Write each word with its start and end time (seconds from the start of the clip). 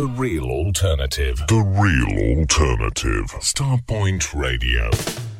The 0.00 0.06
real 0.06 0.44
alternative. 0.46 1.42
The 1.46 1.56
real 1.56 2.38
alternative. 2.38 3.26
Starpoint 3.42 4.34
Radio. 4.34 4.88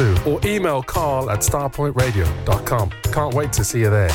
or 0.00 0.40
email 0.44 0.82
carl 0.82 1.30
at 1.30 1.40
starpointradio.com. 1.40 2.90
Can't 3.12 3.34
wait 3.34 3.52
to 3.54 3.64
see 3.64 3.80
you 3.80 3.90
there. 3.90 4.10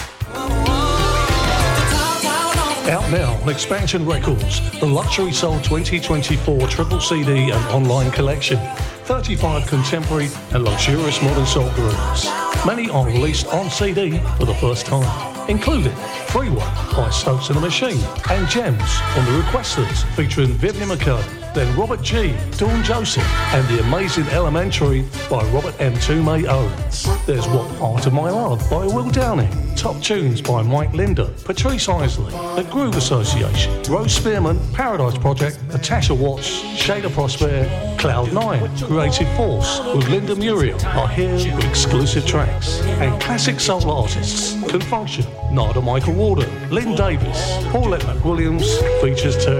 Out 2.89 3.09
now 3.11 3.33
on 3.41 3.49
Expansion 3.49 4.05
Records, 4.05 4.59
the 4.79 4.85
Luxury 4.85 5.31
Soul 5.31 5.59
2024 5.61 6.67
triple 6.67 6.99
CD 6.99 7.51
and 7.51 7.65
online 7.67 8.11
collection. 8.11 8.59
35 9.05 9.67
contemporary 9.67 10.29
and 10.51 10.63
luxurious 10.63 11.21
modern 11.21 11.45
soul 11.45 11.69
grooves. 11.71 12.25
Many 12.65 12.89
are 12.89 13.05
released 13.05 13.47
on 13.47 13.69
CD 13.69 14.19
for 14.37 14.45
the 14.45 14.55
first 14.55 14.85
time, 14.85 15.49
including 15.49 15.95
Free 16.27 16.49
One 16.49 16.95
by 16.95 17.09
Stokes 17.09 17.49
and 17.49 17.57
the 17.57 17.61
Machine 17.61 17.99
and 18.29 18.47
Gems 18.49 18.97
from 19.13 19.25
the 19.25 19.41
Requesters 19.41 20.03
featuring 20.15 20.49
Vivian 20.49 20.89
McCurdy, 20.89 21.42
then 21.53 21.75
Robert 21.77 22.01
G, 22.01 22.33
Dawn 22.57 22.83
Joseph, 22.83 23.23
and 23.53 23.67
The 23.67 23.83
Amazing 23.83 24.27
Elementary 24.29 25.05
by 25.29 25.43
Robert 25.49 25.79
M. 25.79 25.93
Toomey 25.99 26.47
Owens. 26.47 27.07
There's 27.25 27.47
What 27.47 27.69
Part 27.77 28.05
of 28.05 28.13
My 28.13 28.29
Love 28.29 28.67
by 28.69 28.85
Will 28.85 29.09
Downing, 29.09 29.51
Top 29.75 30.01
Tunes 30.01 30.41
by 30.41 30.61
Mike 30.63 30.93
Linder, 30.93 31.29
Patrice 31.43 31.87
Isley, 31.87 32.31
The 32.31 32.67
Groove 32.71 32.95
Association, 32.95 33.83
Rose 33.83 34.15
Spearman, 34.15 34.59
Paradise 34.73 35.17
Project, 35.17 35.59
Natasha 35.69 36.13
Watts, 36.13 36.61
Shada 36.75 37.11
Prosper, 37.11 37.65
Cloud9, 37.97 38.85
Creative 38.87 39.35
Force 39.37 39.79
with 39.95 40.09
Linda 40.09 40.35
Muriel 40.35 40.79
are 40.87 41.07
here 41.07 41.33
with 41.33 41.63
exclusive 41.65 42.25
tracks. 42.25 42.81
And 42.99 43.21
classic 43.21 43.59
soul 43.59 43.89
artists 43.89 44.53
can 44.69 44.81
function. 44.81 45.25
Narada 45.51 45.81
Michael 45.81 46.13
Walden, 46.13 46.49
Lynn 46.69 46.95
Davis, 46.95 47.57
Paulette 47.67 48.01
McWilliams 48.01 48.65
features 49.01 49.37
too. 49.43 49.59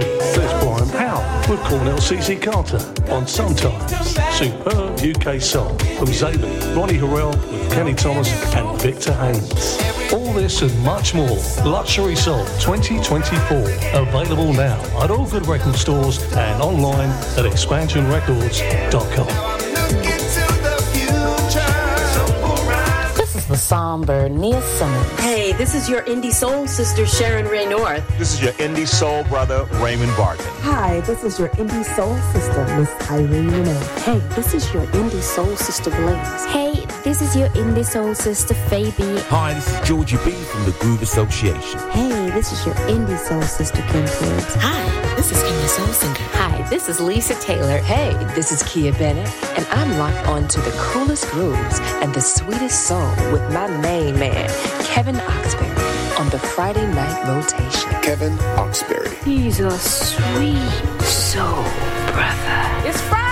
Brian 0.90 1.10
Powell 1.10 1.50
with 1.50 1.60
Cornell 1.64 1.98
CC 1.98 2.40
Carter 2.40 2.78
on 3.12 3.26
Sometimes. 3.26 3.90
Superb 4.36 5.00
UK 5.00 5.40
soul 5.40 5.70
from 5.96 6.08
Zaben, 6.08 6.76
Ronnie 6.76 6.94
Harrell 6.94 7.34
with 7.50 7.72
Kenny 7.72 7.94
Thomas 7.94 8.28
and 8.54 8.80
Victor 8.80 9.12
Haynes. 9.14 9.78
All 10.12 10.32
this 10.32 10.62
and 10.62 10.84
much 10.84 11.14
more. 11.14 11.38
Luxury 11.64 12.16
Soul 12.16 12.44
2024. 12.60 13.58
Available 14.00 14.52
now 14.52 14.78
at 15.02 15.10
all 15.10 15.26
good 15.28 15.46
record 15.46 15.76
stores 15.76 16.22
and 16.34 16.62
online 16.62 17.10
at 17.38 17.44
expansionrecords.com. 17.44 20.23
somber 23.64 24.28
Nia 24.28 24.60
Simmons. 24.60 25.10
Hey, 25.20 25.52
this 25.52 25.74
is 25.74 25.88
your 25.88 26.02
indie 26.02 26.32
soul 26.32 26.66
sister 26.66 27.06
Sharon 27.06 27.46
Ray 27.46 27.66
North. 27.66 28.06
This 28.18 28.34
is 28.34 28.42
your 28.42 28.52
indie 28.54 28.86
soul 28.86 29.24
brother 29.24 29.64
Raymond 29.82 30.14
Barton. 30.18 30.44
Hi, 30.60 31.00
this 31.00 31.24
is 31.24 31.38
your 31.38 31.48
indie 31.50 31.84
soul 31.96 32.14
sister 32.32 32.62
Miss 32.78 32.90
Irene 33.10 33.50
Renee. 33.50 33.86
Hey, 34.04 34.18
this 34.36 34.52
is 34.52 34.72
your 34.74 34.84
indie 34.88 35.22
soul 35.22 35.56
sister 35.56 35.90
Blaze. 35.90 36.44
Hey, 36.44 36.84
this 37.04 37.22
is 37.22 37.34
your 37.34 37.48
indie 37.50 37.86
soul 37.86 38.14
sister 38.14 38.54
Phoebe. 38.68 39.18
Hi, 39.28 39.54
this 39.54 39.66
is 39.66 39.88
Georgie 39.88 40.18
B 40.24 40.32
from 40.32 40.64
the 40.66 40.76
Groove 40.80 41.00
Association. 41.00 41.80
Hey, 41.90 42.30
this 42.30 42.52
is 42.52 42.66
your 42.66 42.74
indie 42.92 43.18
soul 43.18 43.42
sister 43.42 43.80
Kim 43.88 44.04
Tibbs. 44.04 44.54
Hi, 44.56 45.16
this 45.16 45.32
is 45.32 45.42
Kenya 45.42 45.68
Soul 45.68 45.86
Singer. 45.86 46.28
Hi, 46.32 46.68
this 46.68 46.90
is 46.90 47.00
Lisa 47.00 47.34
Taylor. 47.40 47.78
Hey, 47.78 48.12
this 48.34 48.52
is 48.52 48.62
Kia 48.64 48.92
Bennett, 48.92 49.30
and 49.56 49.66
I'm 49.68 49.96
locked 49.96 50.28
on 50.28 50.48
to 50.48 50.60
the 50.60 50.72
coolest 50.72 51.30
grooves 51.30 51.80
and 52.02 52.12
the 52.14 52.20
sweetest 52.20 52.86
soul 52.86 53.08
with 53.32 53.53
my 53.54 53.68
main 53.68 54.18
man, 54.18 54.48
Kevin 54.82 55.14
Oxberry, 55.14 56.18
on 56.18 56.28
the 56.30 56.40
Friday 56.40 56.84
night 56.88 57.28
rotation. 57.28 57.88
Kevin 58.02 58.36
Oxberry. 58.56 59.14
He's 59.22 59.60
a 59.60 59.70
sweet 59.78 61.04
soul 61.04 61.62
brother. 62.12 62.88
It's 62.88 63.00
Friday 63.02 63.23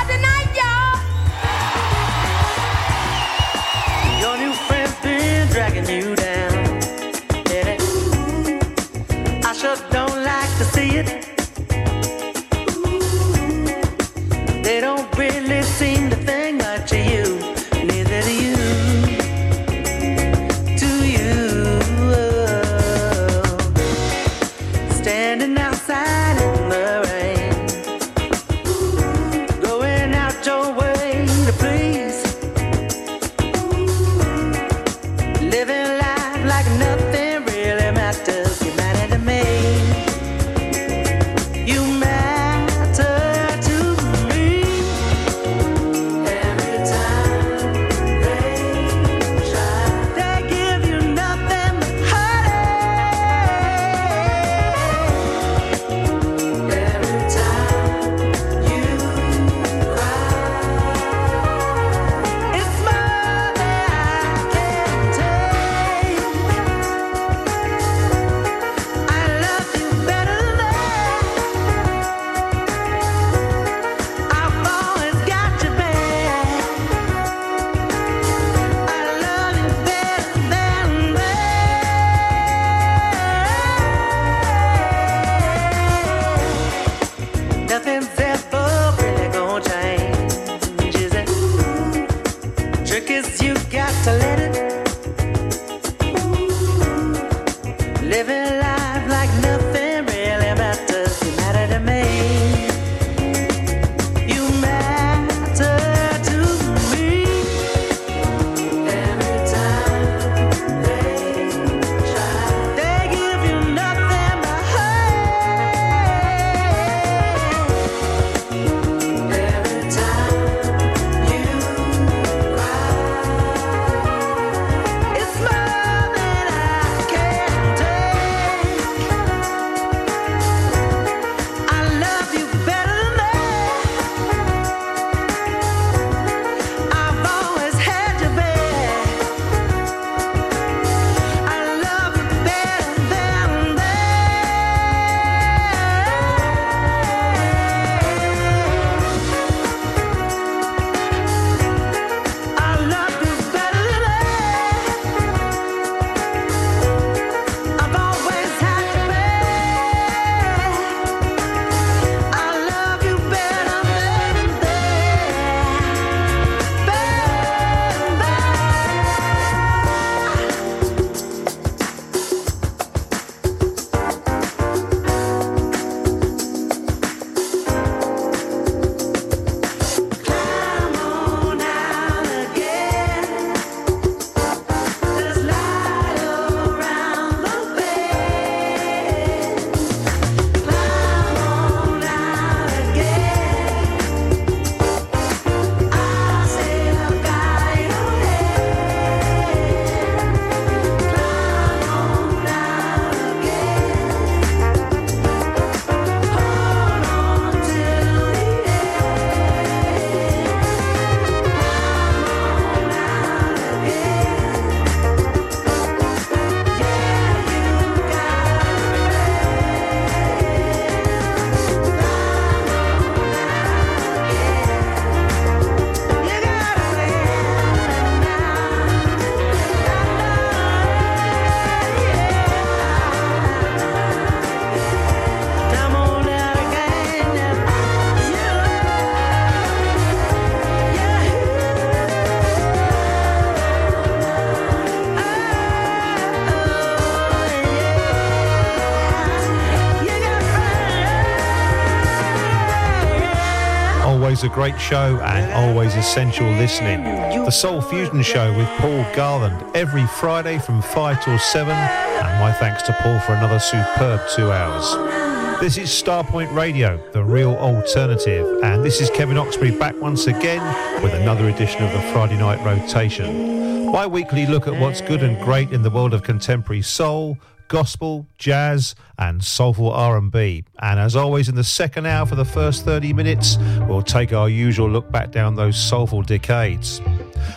great 254.62 254.80
show 254.80 255.18
and 255.22 255.52
always 255.54 255.96
essential 255.96 256.46
listening. 256.52 257.02
The 257.02 257.50
Soul 257.50 257.80
Fusion 257.80 258.22
Show 258.22 258.56
with 258.56 258.68
Paul 258.78 259.04
Garland 259.12 259.60
every 259.74 260.06
Friday 260.06 260.60
from 260.60 260.80
5 260.80 261.24
till 261.24 261.36
7. 261.36 261.74
And 261.74 262.40
my 262.40 262.52
thanks 262.52 262.84
to 262.84 262.92
Paul 263.00 263.18
for 263.18 263.32
another 263.32 263.58
superb 263.58 264.20
two 264.36 264.52
hours. 264.52 265.60
This 265.60 265.78
is 265.78 265.88
Starpoint 265.88 266.54
Radio, 266.54 266.96
the 267.10 267.24
real 267.24 267.56
alternative. 267.56 268.62
And 268.62 268.84
this 268.84 269.00
is 269.00 269.10
Kevin 269.10 269.36
Oxbury 269.36 269.76
back 269.76 270.00
once 270.00 270.28
again 270.28 270.62
with 271.02 271.12
another 271.12 271.48
edition 271.48 271.82
of 271.82 271.92
the 271.92 272.12
Friday 272.12 272.36
Night 272.36 272.64
Rotation. 272.64 273.90
My 273.90 274.06
weekly 274.06 274.46
look 274.46 274.68
at 274.68 274.78
what's 274.78 275.00
good 275.00 275.24
and 275.24 275.42
great 275.42 275.72
in 275.72 275.82
the 275.82 275.90
world 275.90 276.14
of 276.14 276.22
contemporary 276.22 276.82
soul 276.82 277.36
gospel, 277.72 278.26
jazz, 278.36 278.94
and 279.16 279.42
soulful 279.42 279.90
R&B. 279.90 280.62
And 280.80 281.00
as 281.00 281.16
always 281.16 281.48
in 281.48 281.54
the 281.54 281.64
second 281.64 282.04
hour 282.04 282.26
for 282.26 282.34
the 282.34 282.44
first 282.44 282.84
30 282.84 283.14
minutes, 283.14 283.56
we'll 283.88 284.02
take 284.02 284.34
our 284.34 284.50
usual 284.50 284.90
look 284.90 285.10
back 285.10 285.30
down 285.30 285.54
those 285.54 285.82
soulful 285.82 286.20
decades. 286.20 287.00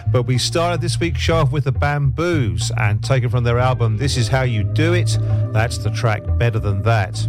But 0.08 0.24
we 0.24 0.38
started 0.38 0.80
this 0.80 0.98
week's 0.98 1.20
show 1.20 1.36
off 1.36 1.52
with 1.52 1.66
the 1.66 1.74
Bamboos 1.74 2.72
and 2.78 3.04
taken 3.04 3.30
from 3.30 3.44
their 3.44 3.60
album 3.60 3.98
This 3.98 4.16
Is 4.16 4.30
How 4.30 4.44
You 4.44 4.64
Do 4.64 4.94
It, 4.94 5.18
that's 5.52 5.80
the 5.80 5.92
track 5.92 6.24
Better 6.38 6.60
Than 6.60 6.82
That. 6.84 7.28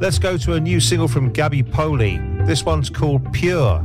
Let's 0.00 0.20
go 0.20 0.36
to 0.36 0.52
a 0.52 0.60
new 0.60 0.78
single 0.78 1.08
from 1.08 1.32
Gabby 1.32 1.64
Poli. 1.64 2.18
This 2.44 2.64
one's 2.64 2.88
called 2.88 3.32
Pure. 3.32 3.84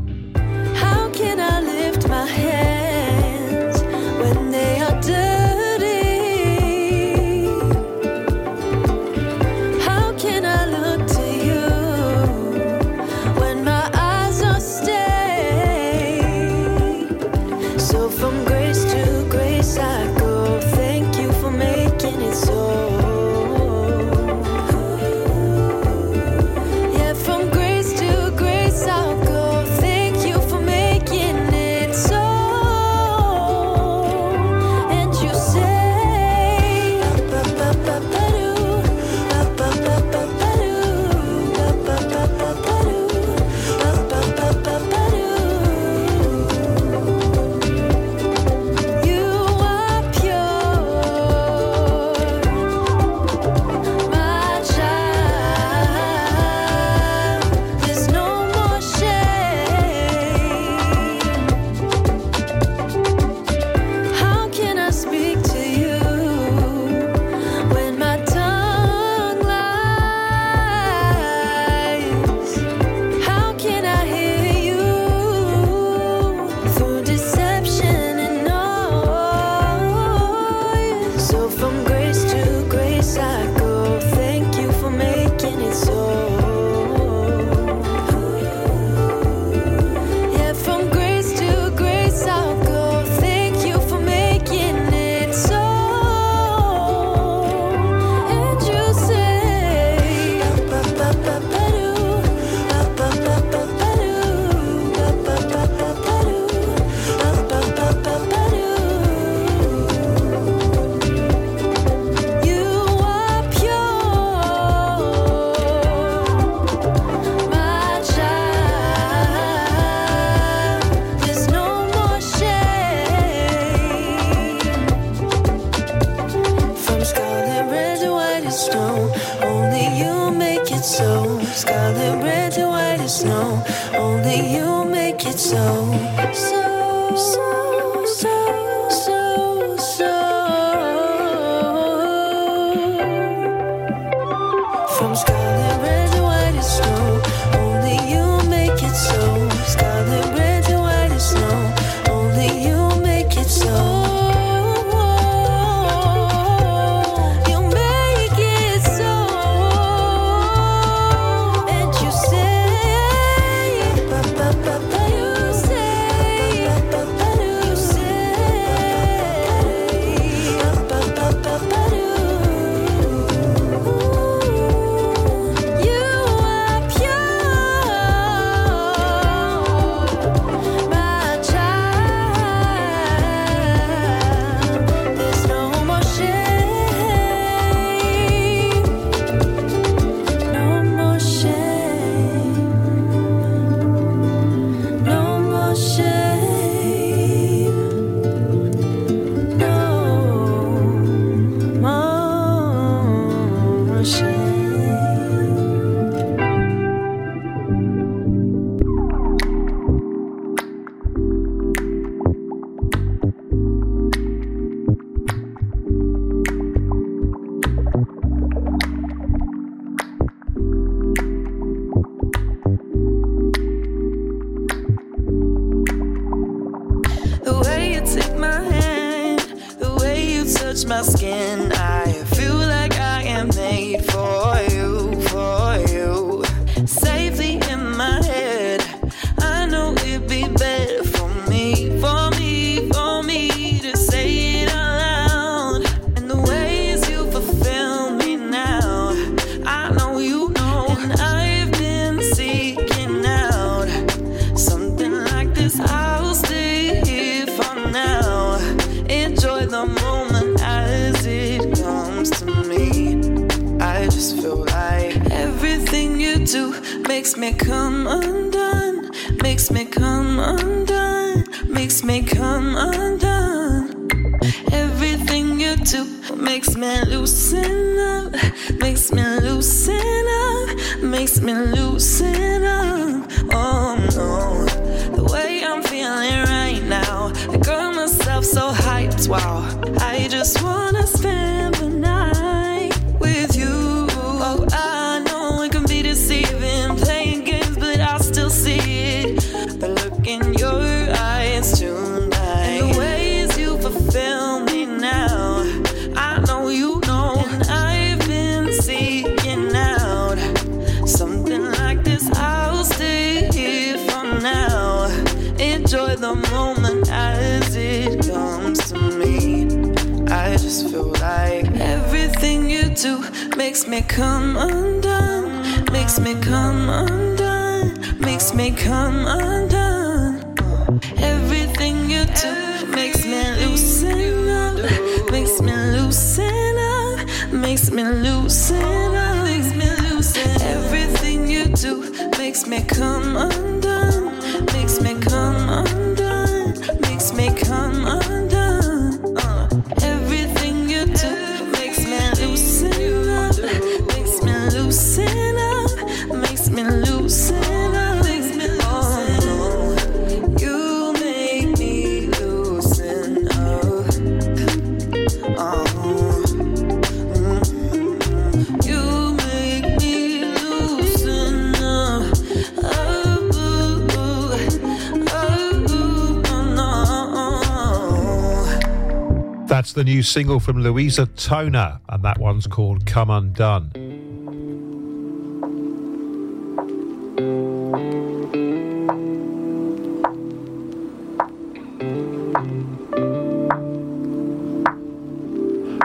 single 380.29 380.59
from 380.59 380.83
Louisa 380.83 381.25
Toner, 381.25 381.99
and 382.07 382.23
that 382.23 382.37
one's 382.37 382.67
called 382.67 383.03
Come 383.07 383.31
Undone. 383.31 383.89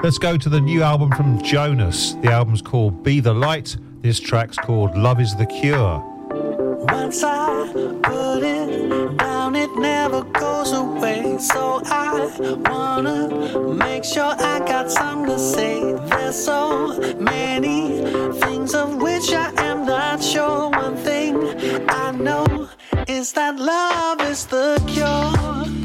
Let's 0.02 0.18
go 0.18 0.38
to 0.38 0.48
the 0.48 0.60
new 0.60 0.82
album 0.82 1.12
from 1.12 1.42
Jonas. 1.42 2.14
The 2.22 2.32
album's 2.32 2.62
called 2.62 3.02
Be 3.02 3.20
the 3.20 3.34
Light. 3.34 3.76
This 4.00 4.18
track's 4.18 4.56
called 4.56 4.96
Love 4.96 5.20
is 5.20 5.36
the 5.36 5.46
Cure. 5.46 6.02
Once 6.88 7.22
I 7.22 7.70
put 8.02 8.42
it 8.42 9.18
down, 9.18 9.54
it 9.54 9.74
never 9.76 10.22
goes 10.22 10.72
away. 10.72 11.36
So 11.38 11.82
I 11.84 12.30
wanna 12.68 13.83
make 14.04 14.12
sure 14.12 14.36
I 14.38 14.58
got 14.58 14.90
some 14.90 15.24
to 15.24 15.38
say. 15.38 15.94
There's 16.10 16.36
so 16.36 16.98
many 17.18 18.02
things 18.40 18.74
of 18.74 18.96
which 18.96 19.32
I 19.32 19.50
am 19.62 19.86
not 19.86 20.22
sure. 20.22 20.68
One 20.68 20.96
thing 20.96 21.36
I 21.88 22.10
know 22.10 22.68
is 23.08 23.32
that 23.32 23.56
love 23.56 24.20
is 24.20 24.46
the 24.46 24.82
cure. 24.86 25.83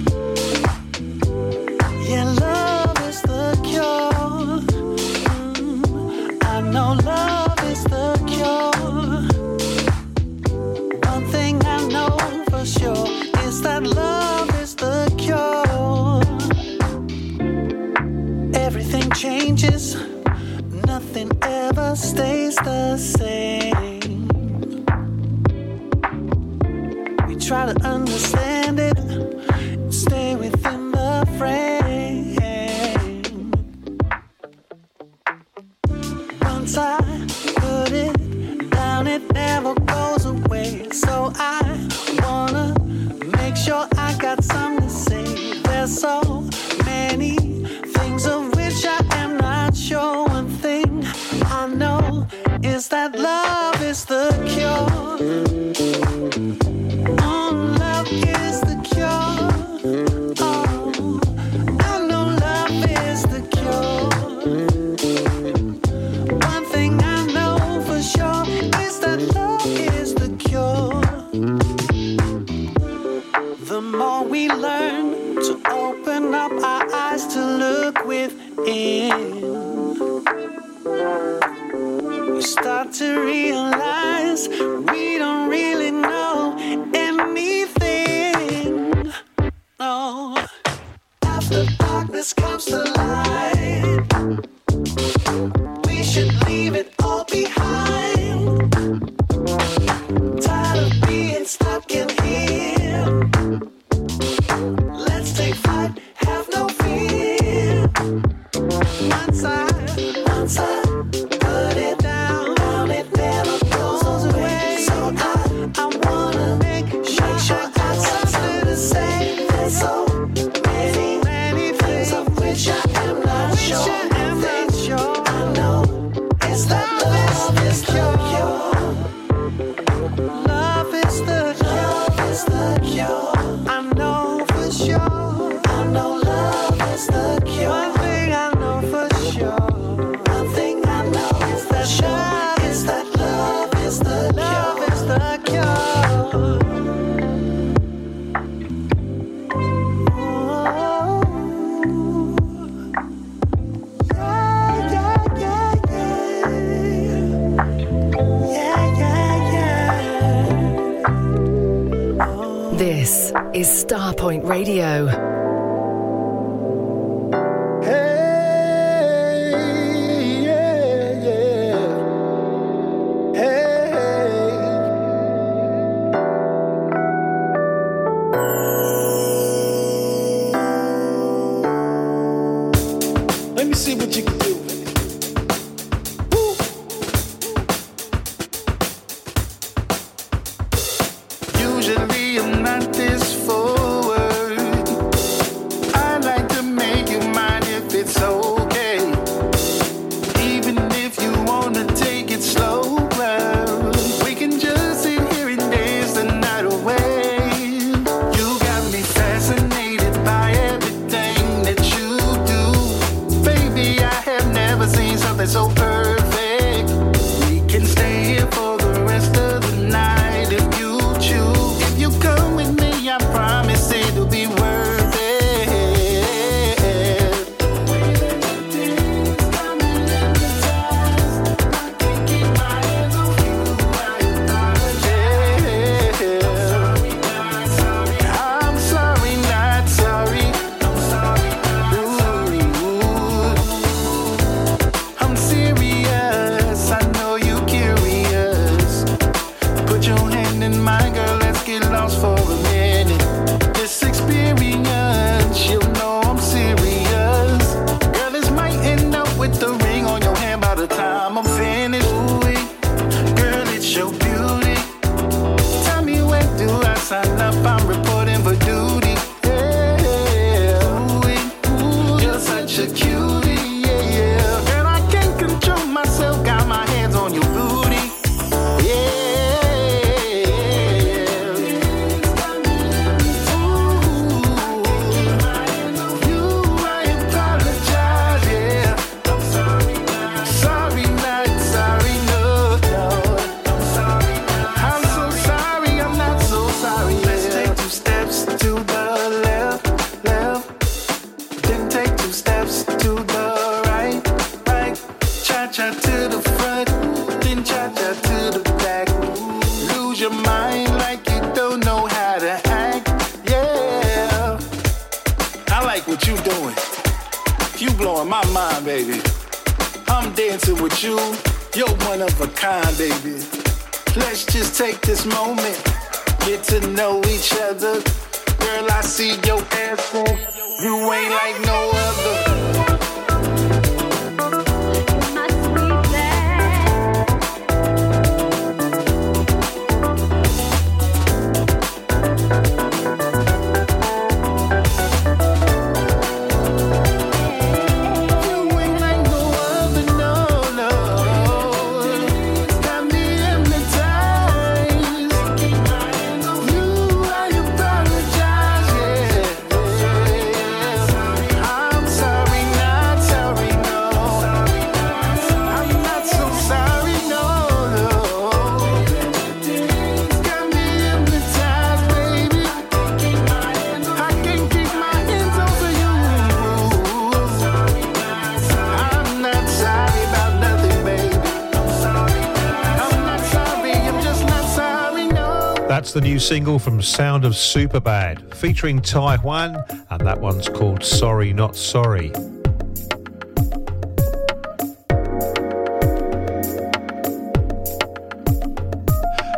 That's 386.09 386.21
the 386.21 386.27
new 386.27 386.39
single 386.39 386.79
from 386.79 387.03
Sound 387.03 387.45
of 387.45 387.51
Superbad, 387.53 388.55
featuring 388.55 388.99
Taiwan, 388.99 389.77
and 390.09 390.21
that 390.25 390.41
one's 390.41 390.67
called 390.67 391.03
Sorry 391.03 391.53
Not 391.53 391.75
Sorry. 391.75 392.29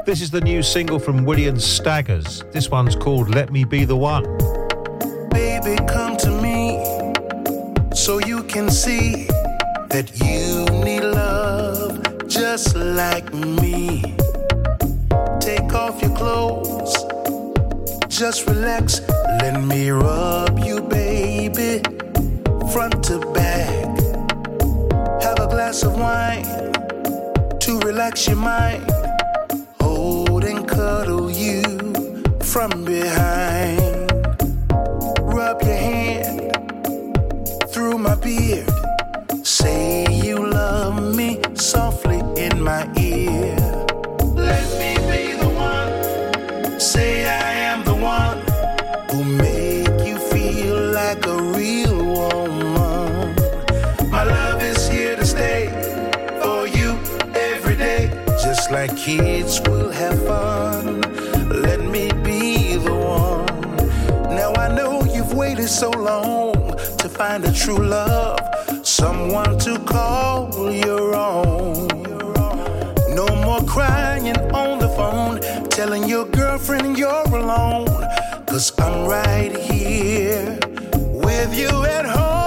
This 0.05 0.19
is 0.19 0.29
the 0.29 0.41
new 0.43 0.61
single 0.61 0.99
from 0.99 1.23
William 1.23 1.55
Staggers. 1.55 2.43
This 2.51 2.69
one's 2.69 2.97
called 2.97 3.33
Let 3.33 3.53
Me 3.53 3.63
Be 3.63 3.85
the 3.85 3.95
One. 3.95 4.25
Baby, 5.29 5.77
come 5.87 6.17
to 6.17 6.31
me 6.41 6.83
so 7.95 8.19
you 8.19 8.43
can 8.43 8.69
see 8.69 9.25
that 9.87 10.11
you 10.19 10.30
rub 19.91 20.59
you, 20.59 20.81
baby, 20.81 21.81
front 22.71 23.03
to 23.05 23.19
back. 23.33 23.99
Have 25.23 25.39
a 25.39 25.47
glass 25.47 25.83
of 25.83 25.97
wine 25.97 26.43
to 27.59 27.79
relax 27.79 28.27
your 28.27 28.37
mind. 28.37 28.90
my 58.81 58.87
kids 58.95 59.61
will 59.61 59.91
have 59.91 60.17
fun. 60.25 61.01
Let 61.61 61.81
me 61.81 62.11
be 62.23 62.77
the 62.77 62.95
one. 62.95 64.35
Now 64.35 64.53
I 64.55 64.73
know 64.73 65.03
you've 65.03 65.35
waited 65.35 65.69
so 65.69 65.91
long 65.91 66.53
to 66.97 67.07
find 67.07 67.45
a 67.45 67.53
true 67.53 67.77
love, 67.77 68.39
someone 68.81 69.59
to 69.59 69.77
call 69.85 70.71
your 70.71 71.13
own. 71.15 71.89
No 73.19 73.27
more 73.45 73.61
crying 73.67 74.35
on 74.51 74.79
the 74.79 74.89
phone, 74.97 75.39
telling 75.69 76.09
your 76.09 76.25
girlfriend 76.25 76.97
you're 76.97 77.35
alone. 77.37 77.85
Cause 78.47 78.73
I'm 78.79 79.07
right 79.07 79.55
here 79.55 80.57
with 81.27 81.55
you 81.55 81.69
at 81.85 82.05
home. 82.07 82.40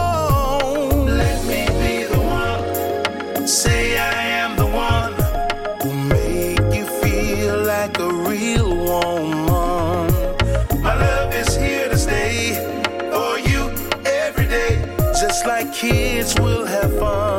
kids 16.25 16.41
will 16.41 16.65
have 16.65 16.99
fun. 16.99 17.34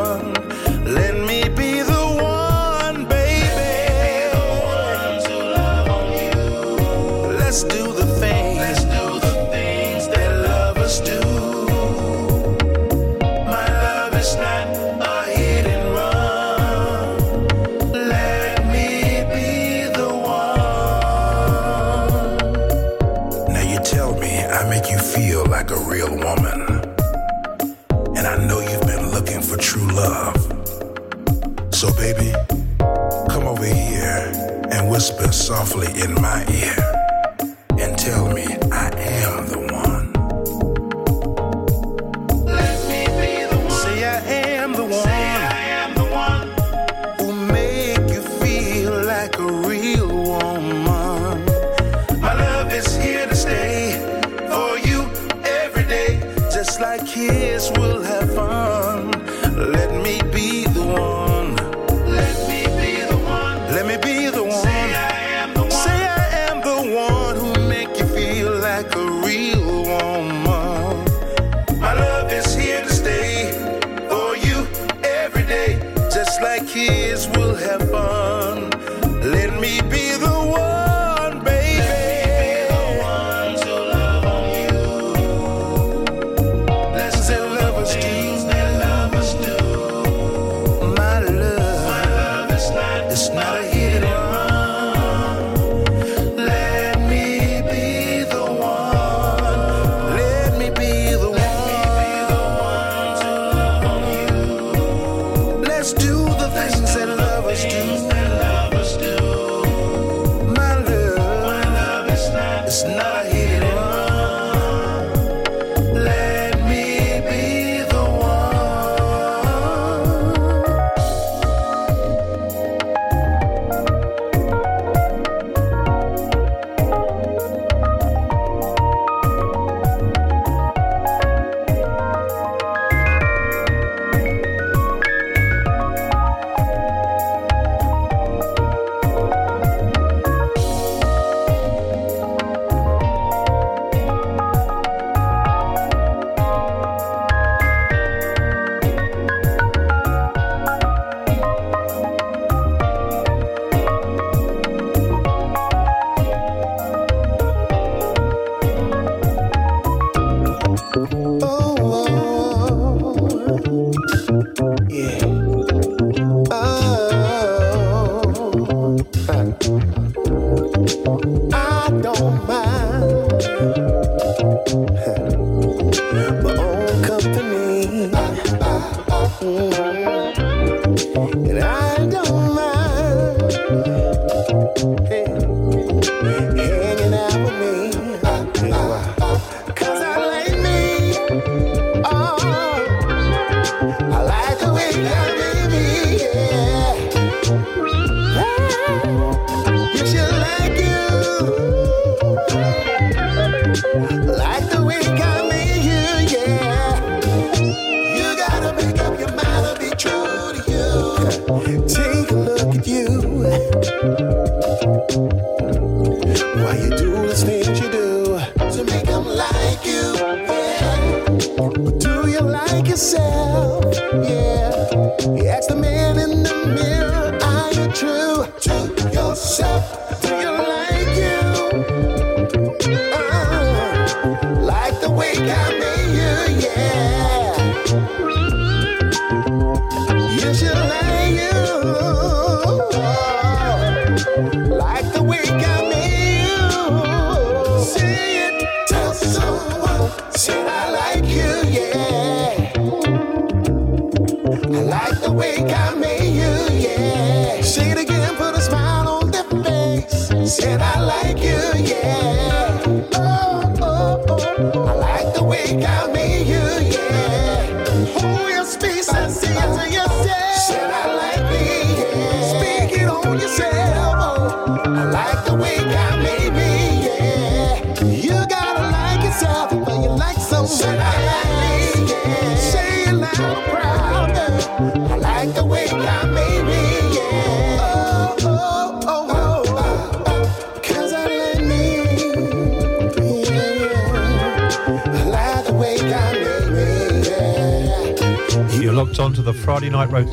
softly 35.45 35.85
in 36.01 36.11
my 36.15 36.43
ear. 36.49 36.94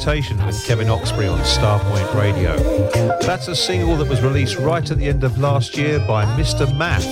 Friday 0.03 0.21
night 0.21 0.31
rotation 0.33 0.47
with 0.47 0.65
Kevin 0.67 0.89
Oxbury 0.89 1.33
on 1.33 1.39
Starpoint 1.41 2.15
Radio. 2.15 2.57
That's 3.21 3.49
a 3.49 3.55
single 3.57 3.97
that 3.97 4.09
was 4.09 4.21
released 4.21 4.57
right 4.59 4.89
at 4.91 4.99
the 4.99 5.07
end 5.07 5.25
of 5.25 5.39
last 5.39 5.77
year 5.77 5.99
by 6.01 6.25
Mr. 6.37 6.67
Math. 6.77 7.05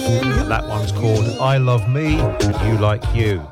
That 0.48 0.66
one's 0.66 0.92
called 0.92 1.24
I 1.40 1.58
Love 1.58 1.88
Me, 1.88 2.16
You 2.16 2.78
Like 2.78 3.02
You. 3.14 3.46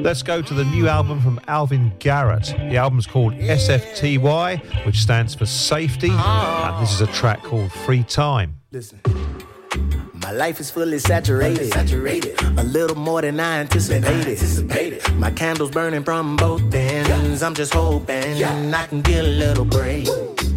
Let's 0.00 0.22
go 0.22 0.42
to 0.42 0.54
the 0.54 0.64
new 0.64 0.88
album 0.88 1.20
from 1.20 1.40
Alvin 1.48 1.92
Garrett. 1.98 2.54
The 2.70 2.76
album's 2.76 3.06
called 3.06 3.34
SFTY, 3.34 4.86
which 4.86 4.98
stands 4.98 5.34
for 5.34 5.46
Safety, 5.46 6.10
and 6.10 6.82
this 6.82 6.92
is 6.92 7.00
a 7.00 7.08
track 7.08 7.42
called 7.42 7.72
Free 7.72 8.02
Time. 8.04 8.60
Listen. 8.72 9.00
My 10.26 10.32
life 10.32 10.58
is 10.58 10.70
fully 10.70 10.98
saturated. 10.98 11.72
saturated. 11.72 12.40
A 12.58 12.64
little 12.64 12.96
more 12.96 13.22
than 13.22 13.38
I 13.38 13.60
anticipated. 13.60 14.08
anticipated. 14.08 15.14
My 15.14 15.30
candles 15.30 15.70
burning 15.70 16.02
from 16.02 16.36
both 16.36 16.74
ends. 16.74 16.95
I'm 17.42 17.54
just 17.54 17.74
hoping 17.74 18.36
yeah. 18.36 18.72
I 18.74 18.86
can 18.86 19.02
get 19.02 19.24
a 19.24 19.28
little 19.28 19.64
break. 19.64 20.08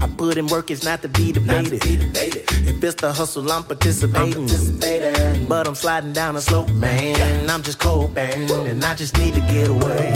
I 0.01 0.07
put 0.07 0.37
in 0.37 0.47
work, 0.47 0.71
it's 0.71 0.83
not 0.83 1.01
to 1.01 1.09
be 1.09 1.31
debated. 1.31 1.81
To 1.81 1.87
be 1.87 1.97
debated. 1.97 2.43
If 2.67 2.83
it's 2.83 2.95
the 2.95 3.11
hustle, 3.11 3.51
I'm 3.51 3.63
participating. 3.63 4.43
I'm 4.43 4.47
participating. 4.47 5.45
But 5.47 5.67
I'm 5.67 5.75
sliding 5.75 6.13
down 6.13 6.35
a 6.35 6.41
slope, 6.41 6.69
man. 6.69 7.17
Yeah. 7.17 7.53
I'm 7.53 7.63
just 7.63 7.79
coping, 7.79 8.49
and 8.49 8.83
I 8.83 8.95
just 8.95 9.17
need 9.17 9.33
to 9.33 9.41
get 9.41 9.67
away. 9.69 10.15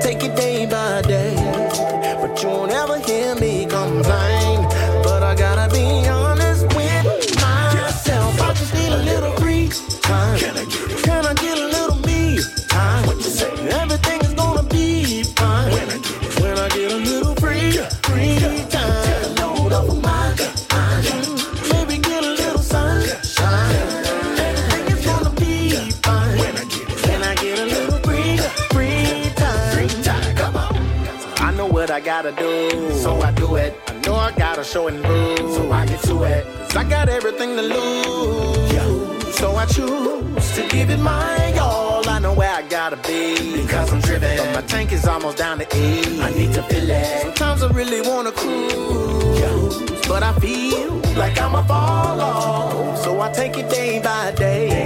Take 0.00 0.22
it 0.24 0.36
day 0.36 0.66
by 0.66 1.02
day, 1.02 1.34
but 2.20 2.42
you 2.42 2.48
won't 2.48 2.72
ever 2.72 2.98
hear 3.00 3.34
me 3.34 3.66
complain. 3.66 4.57
So 33.02 33.20
I 33.20 33.32
do 33.32 33.56
it. 33.56 33.74
I 33.86 33.94
know 34.00 34.14
I 34.14 34.32
gotta 34.32 34.64
show 34.64 34.88
and 34.88 35.02
prove, 35.04 35.38
so 35.54 35.72
I 35.72 35.86
get 35.86 36.00
to 36.04 36.22
it. 36.24 36.44
Cause 36.44 36.76
I 36.76 36.84
got 36.84 37.08
everything 37.08 37.56
to 37.56 37.62
lose. 37.62 38.72
Yeah. 38.72 39.30
So 39.32 39.56
I 39.56 39.66
choose 39.66 40.54
to 40.56 40.68
give 40.68 40.90
it 40.90 40.98
my 40.98 41.56
all. 41.58 42.08
I 42.08 42.18
know 42.18 42.34
where 42.34 42.52
I 42.52 42.62
gotta 42.62 42.96
be 42.96 43.62
because 43.62 43.92
I'm 43.92 44.00
driven. 44.00 44.36
But 44.38 44.54
my 44.54 44.62
tank 44.62 44.92
is 44.92 45.06
almost 45.06 45.38
down 45.38 45.58
to 45.58 45.66
E. 45.76 46.20
I 46.20 46.30
need 46.30 46.52
to 46.54 46.62
fill 46.64 46.90
it. 46.90 47.22
Sometimes 47.22 47.62
I 47.62 47.68
really 47.70 48.00
wanna 48.00 48.32
cruise, 48.32 50.06
but 50.08 50.22
I 50.22 50.32
feel 50.40 50.94
like 51.16 51.40
I'm 51.40 51.54
a 51.54 51.64
fall 51.64 52.20
off. 52.20 52.98
So 53.04 53.20
I 53.20 53.30
take 53.32 53.56
it 53.56 53.68
day 53.70 54.00
by 54.02 54.32
day. 54.32 54.77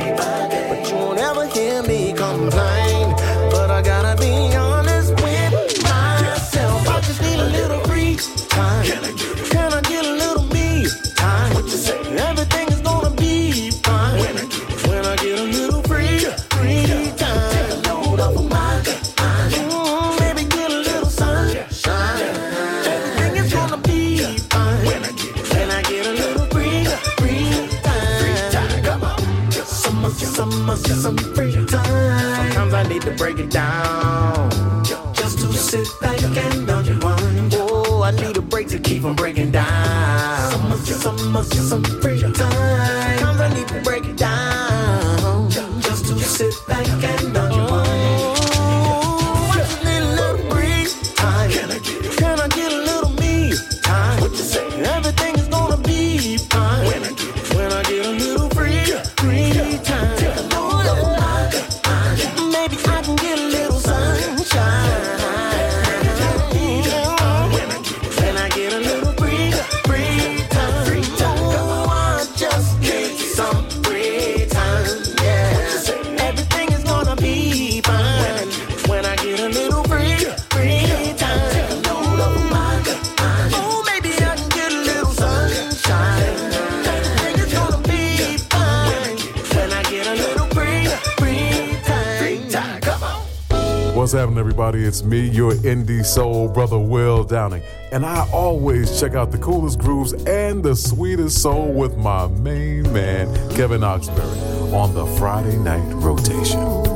Me, 95.05 95.29
your 95.29 95.53
indie 95.53 96.05
soul 96.05 96.49
brother, 96.49 96.79
Will 96.79 97.25
Downing. 97.25 97.63
And 97.93 98.07
I 98.07 98.29
always 98.33 99.01
check 99.01 99.15
out 99.15 99.31
the 99.31 99.39
coolest 99.39 99.79
grooves 99.79 100.13
and 100.25 100.63
the 100.63 100.75
sweetest 100.75 101.43
soul 101.43 101.73
with 101.73 101.97
my 101.97 102.27
main 102.29 102.91
man, 102.93 103.35
Kevin 103.51 103.81
Oxbury, 103.83 104.73
on 104.73 104.95
the 104.95 105.07
Friday 105.19 105.57
night 105.59 105.87
rotation. 105.95 106.92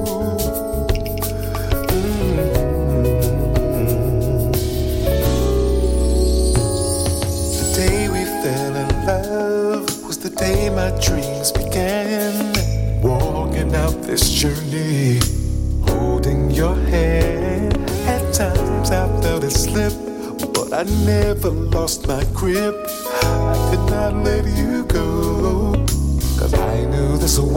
I 20.77 20.83
never 21.07 21.49
lost 21.49 22.07
my 22.07 22.23
grip. 22.35 22.77
I 23.23 23.71
did 23.71 23.91
not 23.91 24.15
let 24.23 24.45
you 24.45 24.85
go, 24.85 25.73
cause 26.39 26.53
I 26.53 26.85
knew 26.85 27.17
this 27.17 27.39
was 27.39 27.51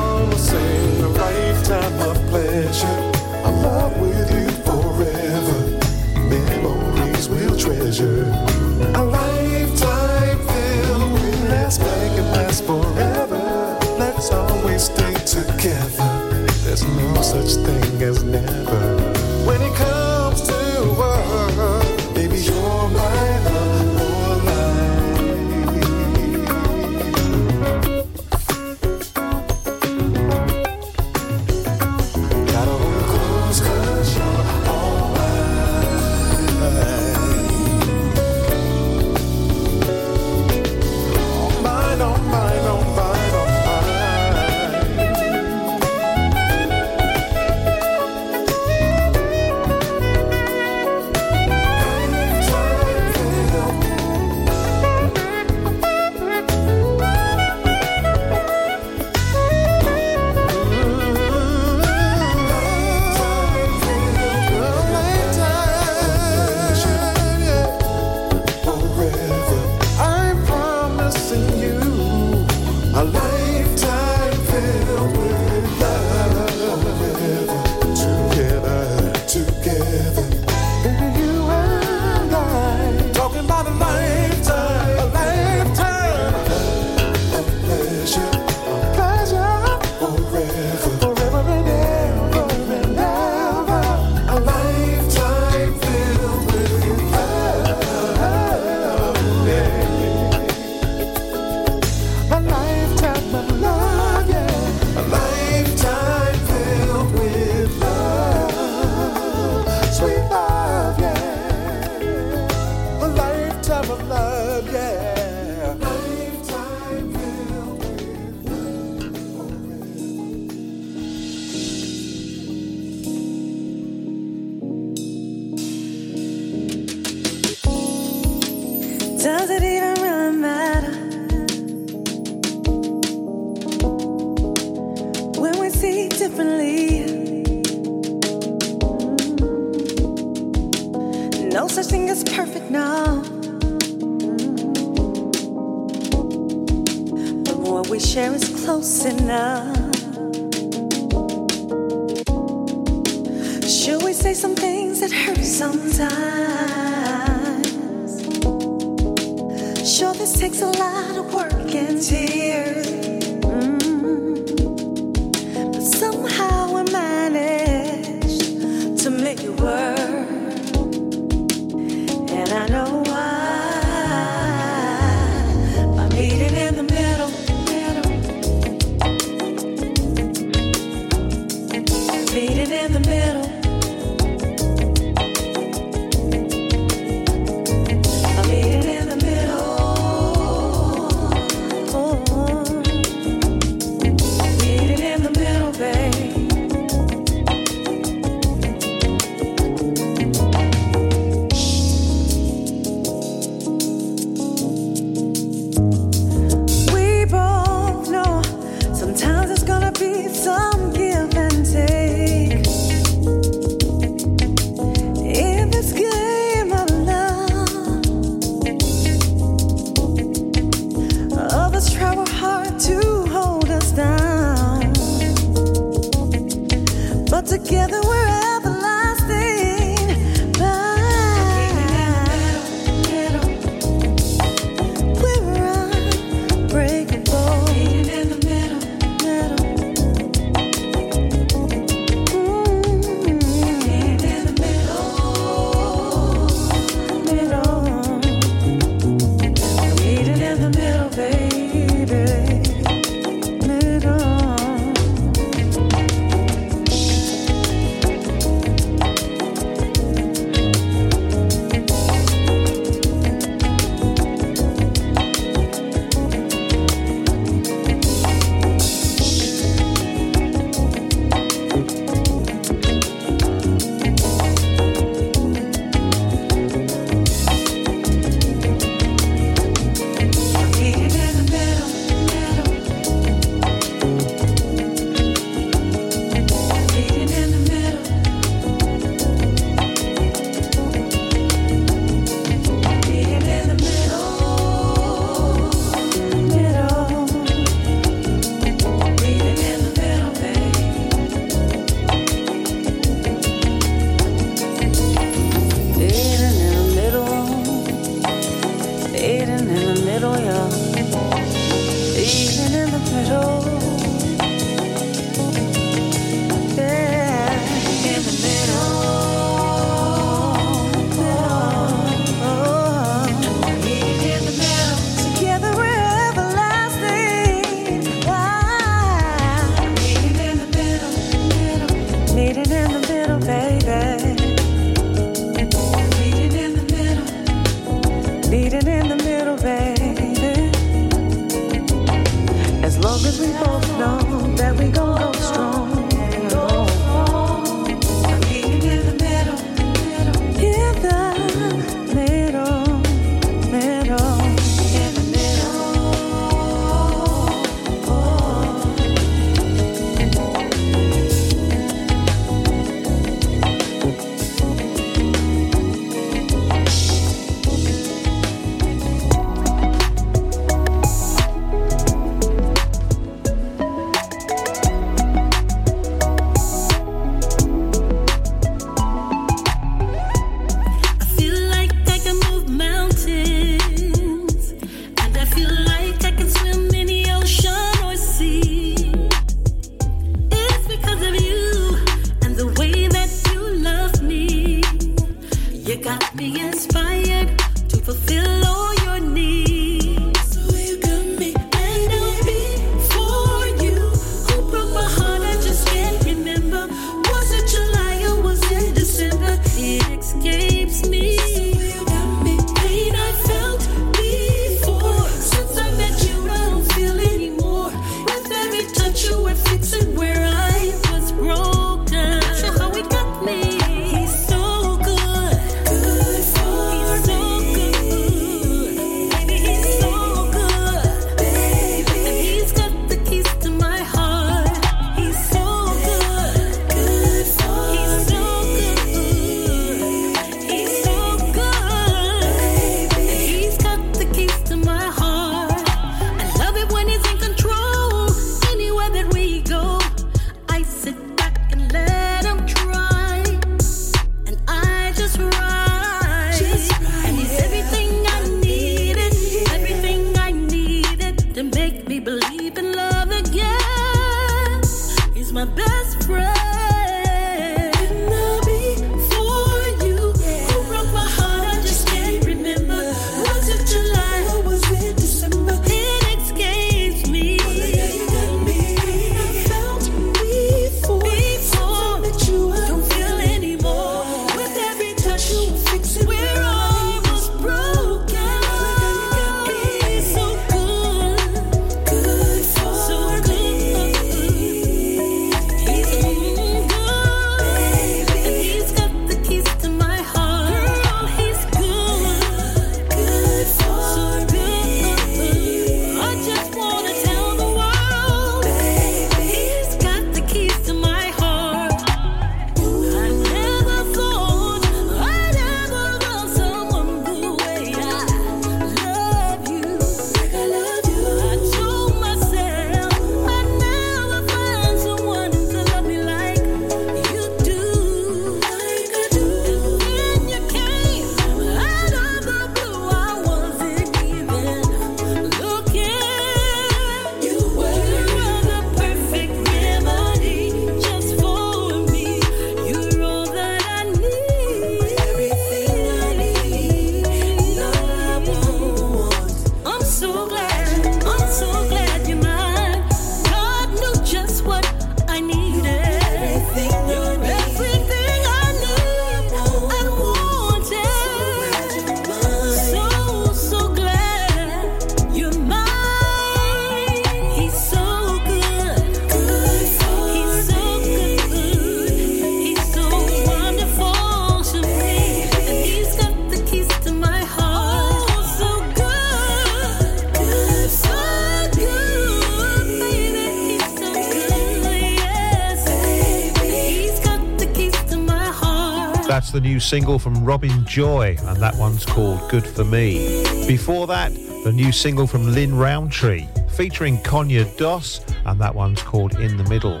the 589.60 589.68
new 589.68 589.80
single 589.80 590.18
from 590.18 590.42
Robin 590.42 590.86
Joy, 590.86 591.36
and 591.38 591.56
that 591.60 591.76
one's 591.76 592.06
called 592.06 592.50
Good 592.50 592.66
For 592.66 592.84
Me. 592.84 593.44
Before 593.66 594.06
that, 594.06 594.32
the 594.64 594.72
new 594.72 594.90
single 594.90 595.26
from 595.26 595.52
Lin 595.52 595.74
Rountree, 595.74 596.46
featuring 596.70 597.18
Konya 597.18 597.76
Dos, 597.76 598.24
and 598.46 598.58
that 598.58 598.74
one's 598.74 599.02
called 599.02 599.38
In 599.38 599.58
the 599.58 599.64
Middle. 599.64 600.00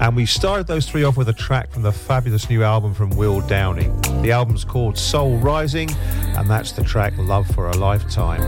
And 0.00 0.14
we 0.14 0.26
started 0.26 0.66
those 0.66 0.86
three 0.86 1.04
off 1.04 1.16
with 1.16 1.30
a 1.30 1.32
track 1.32 1.70
from 1.70 1.80
the 1.80 1.92
fabulous 1.92 2.50
new 2.50 2.62
album 2.62 2.92
from 2.92 3.08
Will 3.10 3.40
Downing. 3.40 3.98
The 4.20 4.32
album's 4.32 4.64
called 4.64 4.98
Soul 4.98 5.38
Rising, 5.38 5.90
and 6.36 6.50
that's 6.50 6.72
the 6.72 6.84
track 6.84 7.14
Love 7.16 7.46
for 7.46 7.68
a 7.68 7.76
Lifetime. 7.78 8.42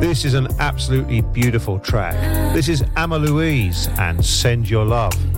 This 0.00 0.26
is 0.26 0.34
an 0.34 0.48
absolutely 0.58 1.22
beautiful 1.22 1.78
track. 1.78 2.14
This 2.52 2.68
is 2.68 2.84
Amma 2.96 3.18
Louise 3.18 3.88
and 3.98 4.22
Send 4.22 4.68
Your 4.68 4.84
Love. 4.84 5.31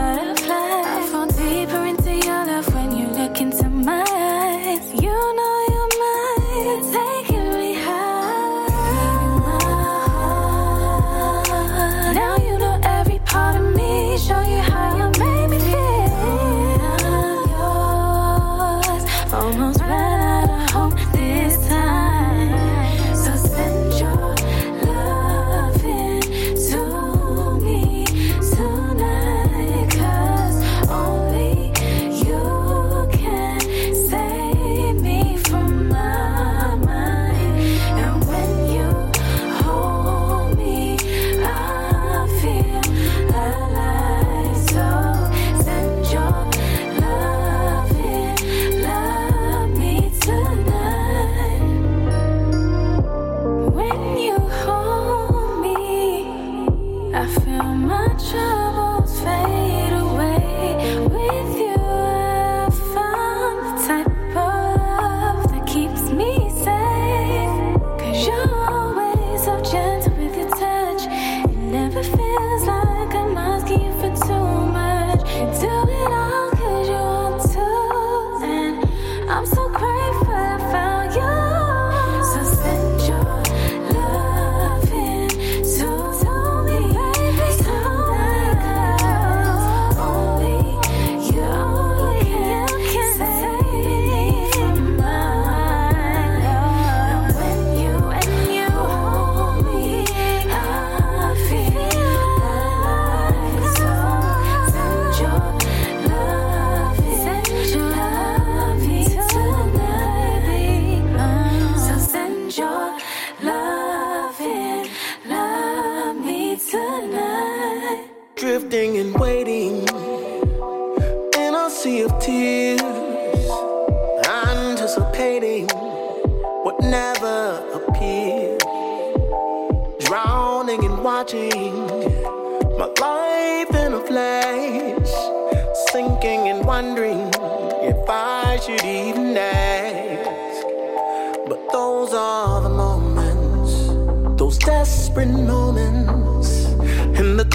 da, 0.00 0.24
da. 0.24 0.29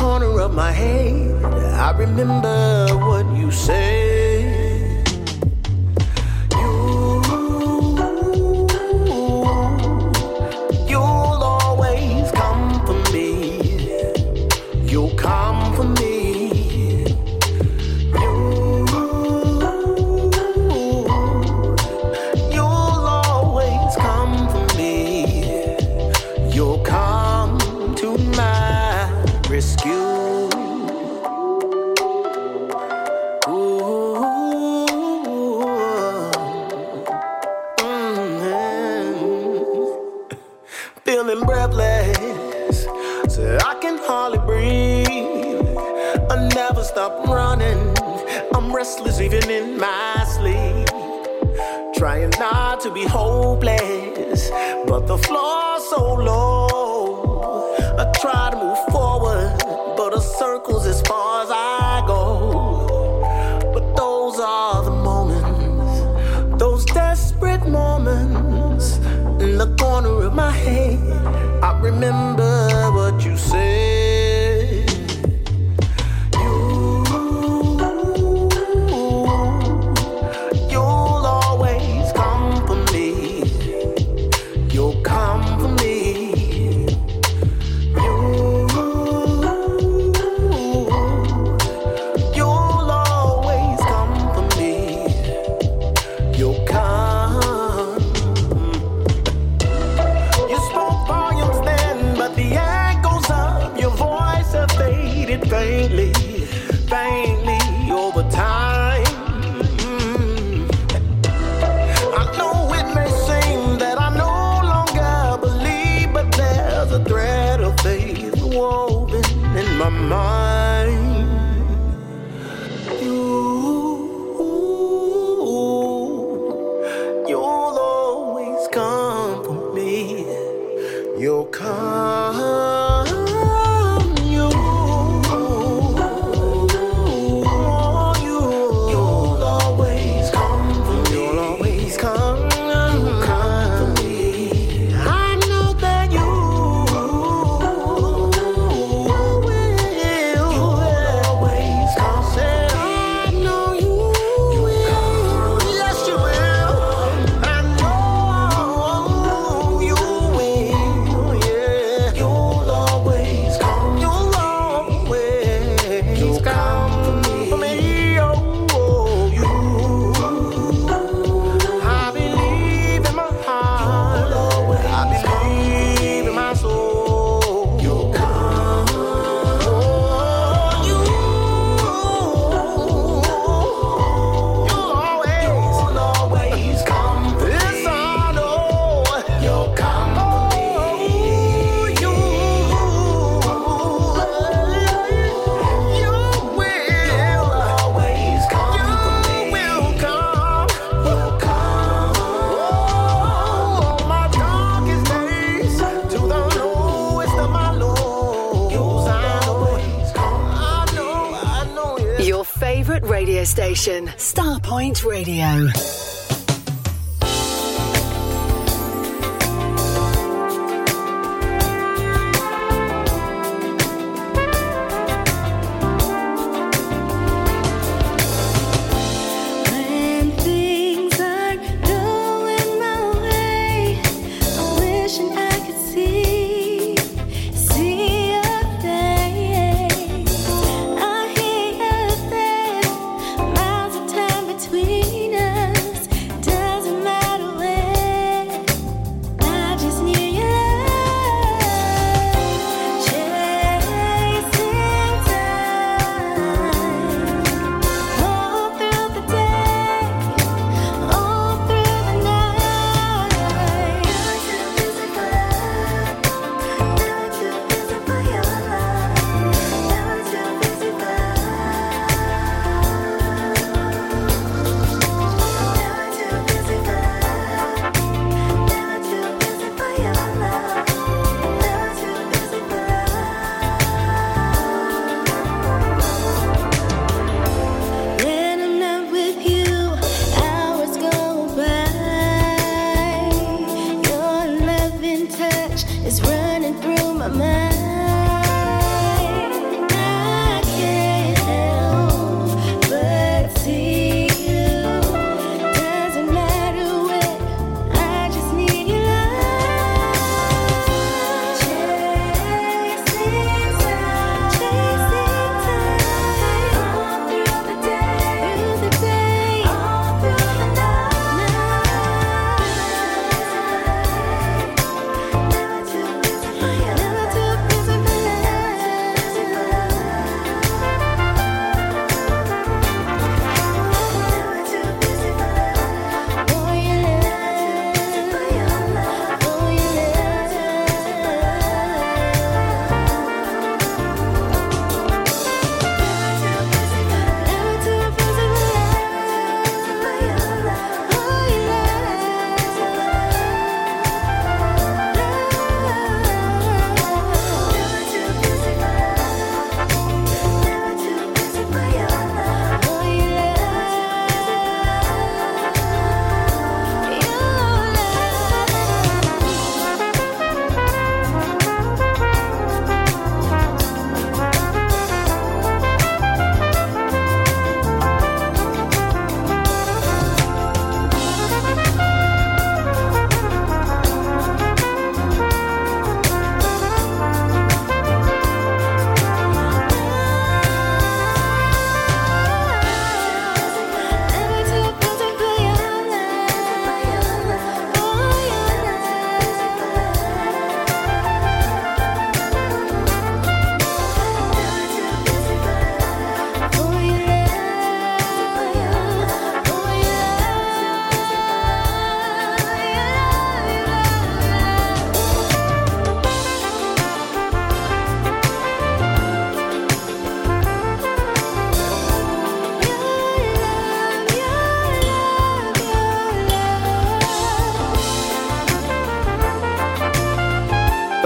corner 0.05 0.39
of 0.39 0.53
my 0.53 0.71
head, 0.71 1.43
I 1.73 1.89
remember 1.97 2.87
what 3.09 3.25
you 3.35 3.49
said. 3.49 4.04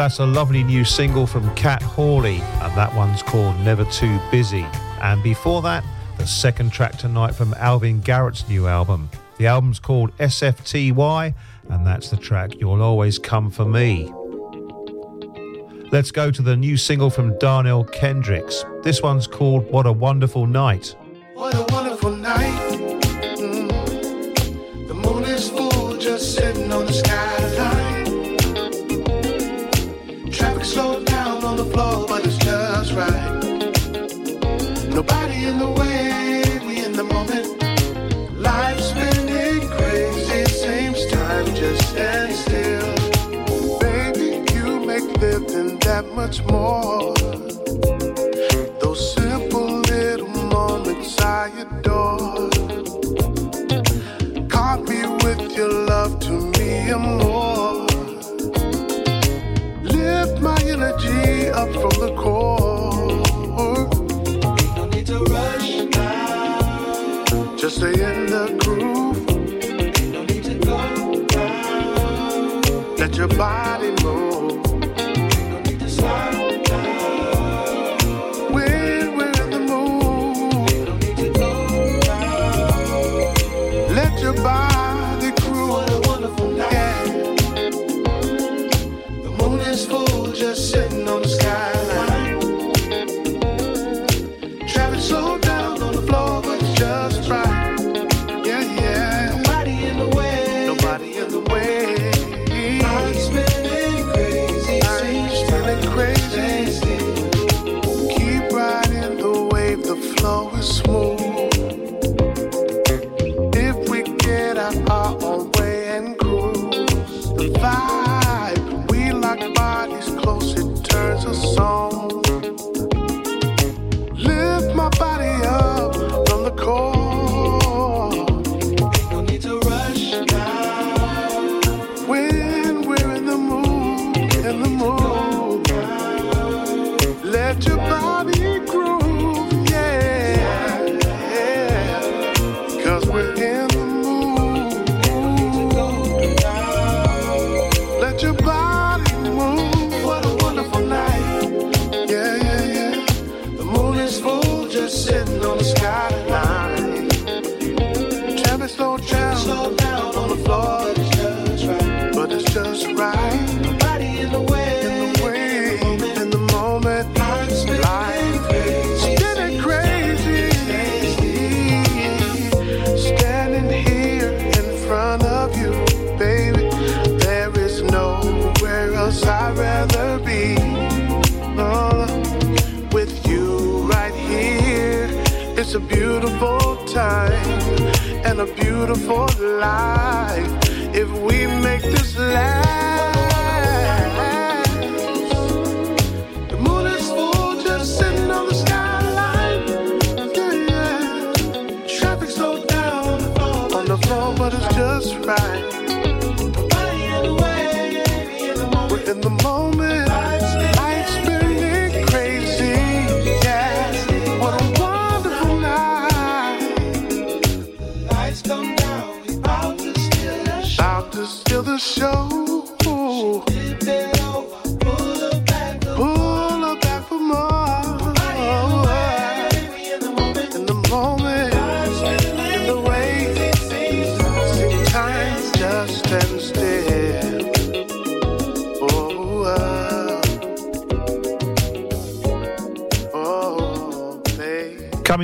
That's 0.10 0.18
a 0.18 0.26
lovely 0.26 0.64
new 0.64 0.84
single 0.84 1.28
from 1.28 1.54
Cat 1.54 1.84
Hawley, 1.84 2.38
and 2.38 2.76
that 2.76 2.96
one's 2.96 3.22
called 3.22 3.60
Never 3.60 3.86
Too 3.86 4.20
Busy. 4.32 4.66
And 5.04 5.22
before 5.22 5.62
that, 5.62 5.84
the 6.18 6.26
second 6.26 6.72
track 6.74 6.98
tonight 6.98 7.36
from 7.36 7.54
Alvin 7.54 8.02
Garrett's 8.02 8.50
new 8.50 8.66
album. 8.66 9.12
The 9.38 9.46
album's 9.46 9.78
called 9.78 10.18
SFTY, 10.18 11.36
and 11.70 11.86
that's 11.86 12.10
the 12.10 12.18
track 12.18 12.60
You'll 12.60 12.82
Always 12.82 13.20
Come 13.20 13.52
For 13.52 13.66
Me. 13.66 14.12
Let's 15.92 16.10
go 16.10 16.32
to 16.32 16.42
the 16.42 16.58
new 16.58 16.76
single 16.76 17.12
from 17.12 17.38
Darnell 17.38 17.84
Kendricks. 17.84 18.66
This 18.82 19.04
one's 19.04 19.28
called 19.28 19.70
What 19.70 19.86
a 19.86 19.92
Wonderful 19.92 20.48
Night. 20.48 20.96
What 21.36 21.54
a 21.54 21.72
wonderful 21.72 21.89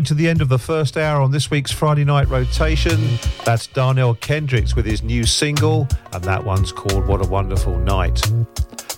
to 0.05 0.13
the 0.13 0.27
end 0.27 0.41
of 0.41 0.49
the 0.49 0.59
first 0.59 0.97
hour 0.97 1.19
on 1.21 1.31
this 1.31 1.49
week's 1.49 1.71
Friday 1.71 2.05
Night 2.05 2.27
Rotation. 2.27 3.17
That's 3.43 3.65
Darnell 3.65 4.13
Kendricks 4.15 4.75
with 4.75 4.85
his 4.85 5.01
new 5.01 5.25
single, 5.25 5.87
and 6.13 6.23
that 6.23 6.43
one's 6.43 6.71
called 6.71 7.07
What 7.07 7.25
a 7.25 7.27
Wonderful 7.27 7.79
Night. 7.79 8.21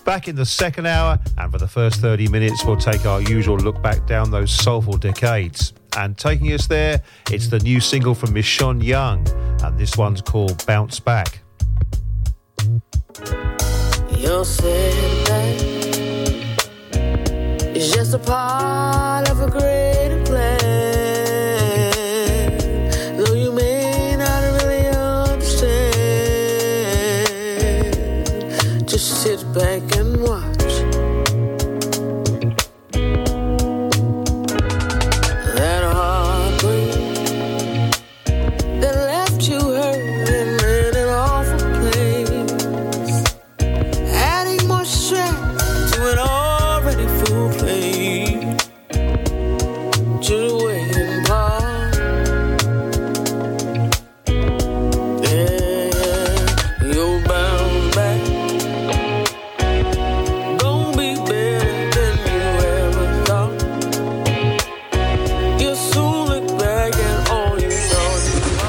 Back 0.04 0.28
in 0.28 0.36
the 0.36 0.44
second 0.44 0.86
hour, 0.86 1.18
and 1.38 1.50
for 1.50 1.56
the 1.56 1.68
first 1.68 2.00
30 2.00 2.28
minutes, 2.28 2.64
we'll 2.64 2.76
take 2.76 3.06
our 3.06 3.22
usual 3.22 3.56
look 3.56 3.82
back 3.82 4.06
down 4.06 4.30
those 4.30 4.50
soulful 4.50 4.98
decades. 4.98 5.72
And 5.96 6.16
taking 6.18 6.52
us 6.52 6.66
there, 6.66 7.02
it's 7.30 7.48
the 7.48 7.60
new 7.60 7.80
single 7.80 8.14
from 8.14 8.34
Michonne 8.34 8.82
Young, 8.82 9.26
and 9.62 9.78
this 9.78 9.96
one's 9.96 10.20
called 10.20 10.66
Bounce 10.66 11.00
Back. 11.00 11.37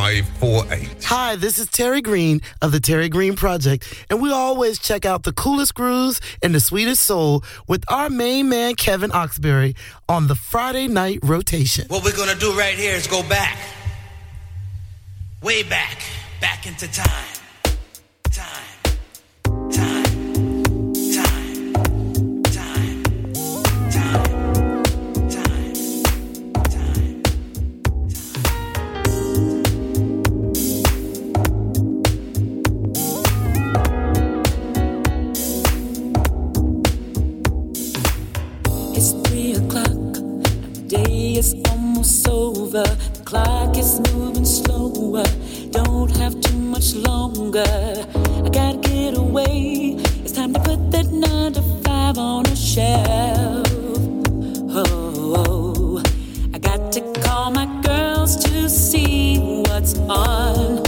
548. 0.00 1.04
Hi, 1.04 1.36
this 1.36 1.58
is 1.58 1.66
Terry 1.66 2.00
Green 2.00 2.40
of 2.62 2.72
the 2.72 2.80
Terry 2.80 3.10
Green 3.10 3.36
Project, 3.36 4.06
and 4.08 4.22
we 4.22 4.32
always 4.32 4.78
check 4.78 5.04
out 5.04 5.24
the 5.24 5.32
coolest 5.34 5.74
grooves 5.74 6.22
and 6.42 6.54
the 6.54 6.60
sweetest 6.60 7.04
soul 7.04 7.44
with 7.68 7.84
our 7.92 8.08
main 8.08 8.48
man, 8.48 8.76
Kevin 8.76 9.10
Oxbury, 9.10 9.76
on 10.08 10.26
the 10.26 10.34
Friday 10.34 10.88
night 10.88 11.18
rotation. 11.22 11.84
What 11.88 12.02
we're 12.02 12.16
gonna 12.16 12.34
do 12.34 12.58
right 12.58 12.78
here 12.78 12.94
is 12.94 13.06
go 13.06 13.22
back. 13.28 13.58
Way 15.42 15.64
back. 15.64 15.98
Back 16.40 16.66
into 16.66 16.90
time. 16.90 17.39
Over. 42.74 42.82
The 42.82 43.24
clock 43.24 43.76
is 43.76 44.00
moving 44.12 44.44
slower. 44.44 45.24
Don't 45.70 46.16
have 46.16 46.40
too 46.40 46.56
much 46.56 46.94
longer. 46.94 47.64
I 48.44 48.48
gotta 48.48 48.78
get 48.78 49.16
away. 49.16 49.96
It's 50.24 50.32
time 50.32 50.52
to 50.54 50.60
put 50.60 50.90
that 50.92 51.06
nine 51.06 51.52
to 51.54 51.62
five 51.84 52.18
on 52.18 52.46
a 52.46 52.56
shelf. 52.56 53.66
Oh, 54.72 56.02
I 56.54 56.58
got 56.58 56.92
to 56.92 57.00
call 57.22 57.50
my 57.50 57.66
girls 57.82 58.36
to 58.44 58.68
see 58.68 59.38
what's 59.66 59.98
on. 59.98 60.82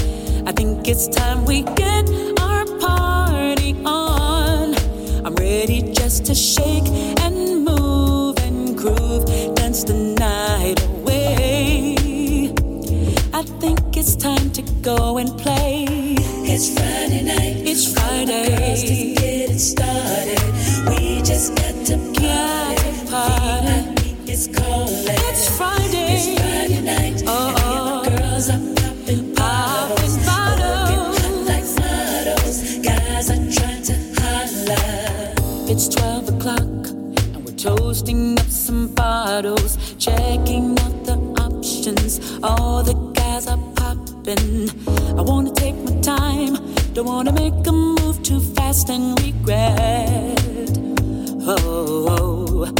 I 0.46 0.52
think 0.52 0.88
it's 0.88 1.08
time 1.08 1.44
we 1.44 1.62
get 1.62 2.08
our 2.40 2.64
party 2.78 3.74
on. 3.84 4.74
I'm 5.24 5.34
ready 5.36 5.92
just 5.92 6.26
to 6.26 6.34
shake 6.34 6.88
and 7.24 7.64
move 7.64 8.38
and 8.38 8.76
groove, 8.76 9.24
dance 9.54 9.84
the 9.84 9.94
night 10.18 10.81
it's 14.02 14.16
time 14.16 14.50
to 14.50 14.62
go 14.82 15.18
and 15.18 15.30
play. 15.38 15.86
It's 16.52 16.74
Friday 16.74 17.22
night. 17.22 17.62
It's 17.64 17.86
Friday. 17.92 18.48
Girls 18.48 18.82
to 18.82 18.96
get 19.14 19.50
it 19.54 19.60
started. 19.60 20.42
We 20.88 21.22
just 21.22 21.54
got 21.54 21.74
to 21.86 21.96
party. 22.18 22.90
party. 23.08 24.16
It's 24.26 24.48
calling. 24.48 25.06
It's 25.30 25.56
Friday. 25.56 26.14
It's 26.14 26.26
Friday 26.40 26.80
night. 26.82 27.22
Oh, 27.28 27.48
and 27.48 27.62
all 27.62 28.02
the 28.02 28.10
oh. 28.10 28.18
girls 28.18 28.50
are 28.50 28.64
popping 28.74 29.34
bottles. 29.36 30.16
bottles. 30.26 31.18
Hot 31.22 31.38
like 31.50 31.68
models. 31.78 32.58
Guys 32.82 33.30
are 33.30 33.44
trying 33.54 33.82
to 33.88 33.94
holler. 34.18 35.70
It's 35.70 35.86
12 35.88 36.28
o'clock, 36.34 36.60
and 36.60 37.44
we're 37.44 37.54
toasting 37.54 38.36
up 38.40 38.46
some 38.48 38.88
bottles, 38.94 39.78
checking 39.96 40.76
out 40.80 41.04
the 41.04 41.18
options. 41.38 42.18
All 42.42 42.82
the 42.82 42.94
guys 43.14 43.46
are 43.46 43.71
I 44.24 45.20
wanna 45.20 45.52
take 45.52 45.74
my 45.74 46.00
time, 46.00 46.54
don't 46.94 47.06
wanna 47.06 47.32
make 47.32 47.66
a 47.66 47.72
move 47.72 48.22
too 48.22 48.40
fast 48.40 48.88
and 48.88 49.20
regret. 49.20 50.38
Oh. 51.44 52.72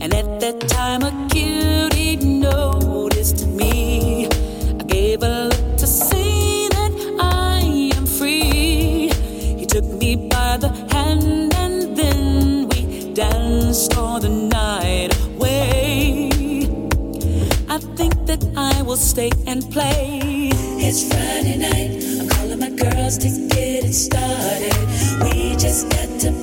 and 0.00 0.14
at 0.14 0.40
that 0.40 0.58
time, 0.68 1.02
a 1.02 1.12
cutie 1.28 2.16
noticed 2.16 3.46
me. 3.46 4.26
I 4.26 4.84
gave 4.84 5.22
a 5.22 5.48
look 5.50 5.76
to 5.76 5.86
see 5.86 6.68
that 6.68 6.92
I 7.20 7.90
am 7.94 8.06
free. 8.06 9.10
He 9.58 9.66
took 9.66 9.84
me 9.84 10.28
by 10.30 10.56
the 10.56 10.70
hand 10.92 11.52
and 11.56 11.94
then 11.94 12.68
we 12.68 13.12
danced 13.12 13.94
all 13.98 14.18
the 14.18 14.30
night 14.30 15.10
away. 15.26 16.30
I 17.68 17.78
think 17.96 18.14
that 18.24 18.42
I 18.56 18.80
will 18.80 18.96
stay 18.96 19.30
and 19.46 19.60
play. 19.70 20.35
It's 20.88 21.02
Friday 21.02 21.56
night. 21.56 22.04
I'm 22.20 22.28
calling 22.28 22.60
my 22.60 22.70
girls 22.70 23.18
to 23.18 23.28
get 23.48 23.82
it 23.84 23.92
started. 23.92 24.78
We 25.20 25.56
just 25.56 25.90
got 25.90 26.20
to 26.20 26.35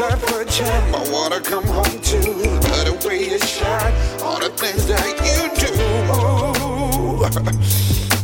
Of 0.00 0.22
gem 0.48 0.94
I 0.94 1.10
wanna 1.10 1.40
come 1.40 1.64
home 1.64 2.00
to. 2.00 2.20
The 2.20 2.94
way 3.04 3.30
you 3.30 3.38
shine, 3.40 3.92
all 4.22 4.38
the 4.38 4.48
things 4.50 4.86
that 4.86 5.04
you 5.26 5.50
do. 5.58 5.74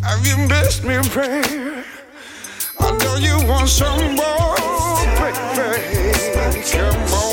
Have 0.06 0.24
you 0.24 0.36
missed 0.46 0.84
me, 0.84 0.98
babe? 1.12 1.84
I 2.78 2.96
know 2.98 3.16
you 3.16 3.44
want 3.48 3.68
some 3.68 4.14
more, 4.14 4.54
baby. 5.18 6.62
Come 6.70 7.12
on, 7.12 7.23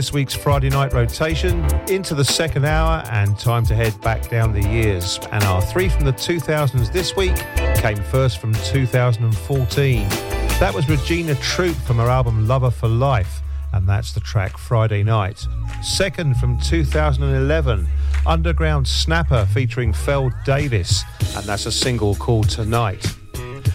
this 0.00 0.14
week's 0.14 0.32
Friday 0.32 0.70
night 0.70 0.94
rotation, 0.94 1.62
into 1.90 2.14
the 2.14 2.24
second 2.24 2.64
hour, 2.64 3.04
and 3.10 3.38
time 3.38 3.66
to 3.66 3.74
head 3.74 4.00
back 4.00 4.30
down 4.30 4.50
the 4.50 4.66
years. 4.66 5.20
And 5.30 5.44
our 5.44 5.60
three 5.60 5.90
from 5.90 6.06
the 6.06 6.12
2000s 6.14 6.90
this 6.90 7.14
week 7.16 7.36
came 7.76 8.02
first 8.04 8.38
from 8.38 8.54
2014. 8.54 10.08
That 10.58 10.72
was 10.74 10.88
Regina 10.88 11.34
Troop 11.34 11.76
from 11.76 11.98
her 11.98 12.08
album 12.08 12.48
Lover 12.48 12.70
for 12.70 12.88
Life, 12.88 13.42
and 13.74 13.86
that's 13.86 14.14
the 14.14 14.20
track 14.20 14.56
Friday 14.56 15.02
Night. 15.02 15.46
Second 15.82 16.38
from 16.38 16.58
2011, 16.60 17.86
Underground 18.26 18.88
Snapper 18.88 19.46
featuring 19.52 19.92
Fel 19.92 20.30
Davis, 20.46 21.04
and 21.36 21.44
that's 21.44 21.66
a 21.66 21.72
single 21.72 22.14
called 22.14 22.48
Tonight. 22.48 23.04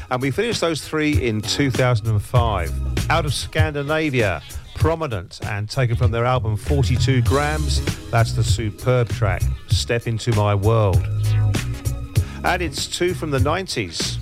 And 0.09 0.23
we 0.23 0.31
finished 0.31 0.61
those 0.61 0.81
three 0.81 1.21
in 1.21 1.41
2005. 1.41 3.11
Out 3.11 3.25
of 3.25 3.33
Scandinavia, 3.35 4.41
Prominent, 4.85 5.39
and 5.47 5.67
taken 5.67 5.95
from 5.95 6.11
their 6.11 6.25
album 6.25 6.55
42 6.55 7.23
Grams, 7.23 7.81
that's 8.11 8.33
the 8.33 8.43
superb 8.43 9.09
track, 9.09 9.41
Step 9.67 10.05
Into 10.05 10.31
My 10.35 10.53
World. 10.53 11.03
And 12.43 12.61
it's 12.61 12.85
two 12.85 13.15
from 13.15 13.31
the 13.31 13.39
90s. 13.39 14.14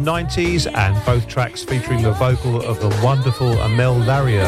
90s, 0.00 0.72
and 0.72 1.04
both 1.04 1.28
tracks 1.28 1.62
featuring 1.62 2.02
the 2.02 2.12
vocal 2.12 2.62
of 2.62 2.80
the 2.80 2.88
wonderful 3.04 3.52
Amel 3.60 3.94
Larrieux. 3.94 4.44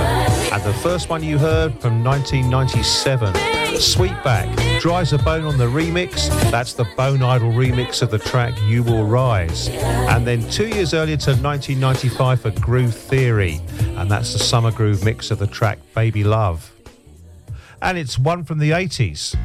And 0.53 0.63
the 0.65 0.73
first 0.75 1.09
one 1.09 1.23
you 1.23 1.39
heard 1.39 1.73
from 1.81 2.03
1997, 2.03 3.35
Sweetback, 3.75 4.81
Dries 4.81 5.13
a 5.13 5.19
Bone 5.19 5.45
on 5.45 5.59
the 5.59 5.67
remix. 5.67 6.29
That's 6.51 6.73
the 6.73 6.87
Bone 6.97 7.23
Idol 7.23 7.53
remix 7.53 8.03
of 8.03 8.11
the 8.11 8.19
track 8.19 8.55
You 8.63 8.83
Will 8.83 9.05
Rise. 9.05 9.69
And 9.69 10.27
then 10.27 10.49
two 10.51 10.69
years 10.69 10.95
earlier 10.95 11.17
to 11.19 11.31
1995 11.31 12.41
for 12.41 12.51
Groove 12.61 12.95
Theory, 12.95 13.61
and 13.97 14.11
that's 14.11 14.33
the 14.33 14.39
Summer 14.39 14.73
Groove 14.73 15.05
mix 15.05 15.31
of 15.31 15.39
the 15.39 15.47
track 15.47 15.79
Baby 15.95 16.25
Love. 16.25 16.73
And 17.81 17.99
it's 17.99 18.19
one 18.19 18.45
from 18.45 18.59
the 18.59 18.71
80s. 18.71 19.37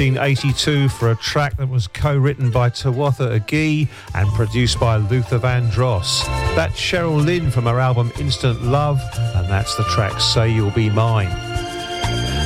1982 0.00 0.88
for 0.88 1.12
a 1.12 1.14
track 1.14 1.56
that 1.56 1.68
was 1.68 1.86
co 1.86 2.16
written 2.16 2.50
by 2.50 2.68
Tawatha 2.68 3.38
Agee 3.38 3.86
and 4.12 4.28
produced 4.30 4.80
by 4.80 4.96
Luther 4.96 5.38
Vandross. 5.38 6.24
That's 6.56 6.74
Cheryl 6.74 7.24
Lynn 7.24 7.48
from 7.52 7.66
her 7.66 7.78
album 7.78 8.10
Instant 8.18 8.60
Love, 8.64 9.00
and 9.36 9.48
that's 9.48 9.76
the 9.76 9.84
track 9.84 10.20
Say 10.20 10.50
You'll 10.50 10.72
Be 10.72 10.90
Mine. 10.90 11.28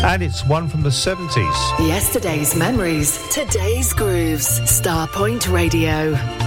And 0.04 0.22
it's 0.22 0.44
one 0.44 0.68
from 0.68 0.82
the 0.82 0.90
70s. 0.90 1.88
Yesterday's 1.88 2.54
memories, 2.54 3.18
today's 3.30 3.94
grooves. 3.94 4.60
Starpoint 4.60 5.50
Radio. 5.50 6.37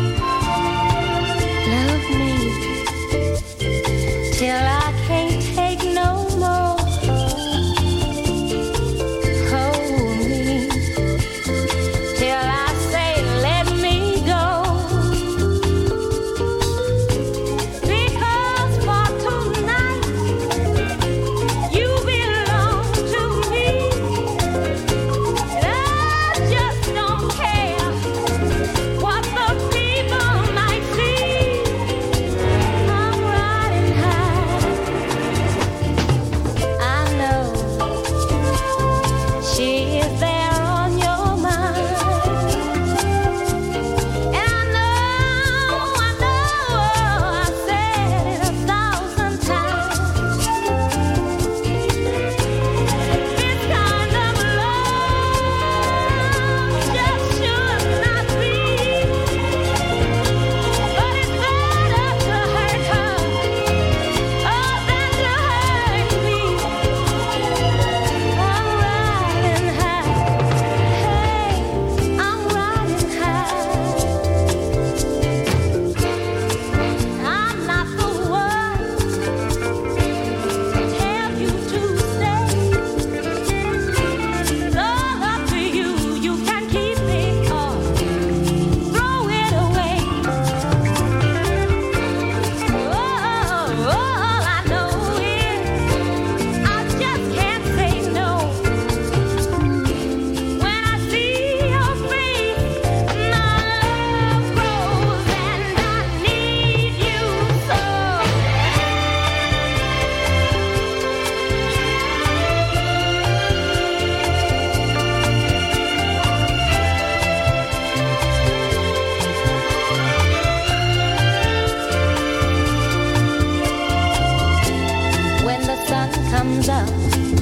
hands 126.52 126.70
up. 126.70 127.41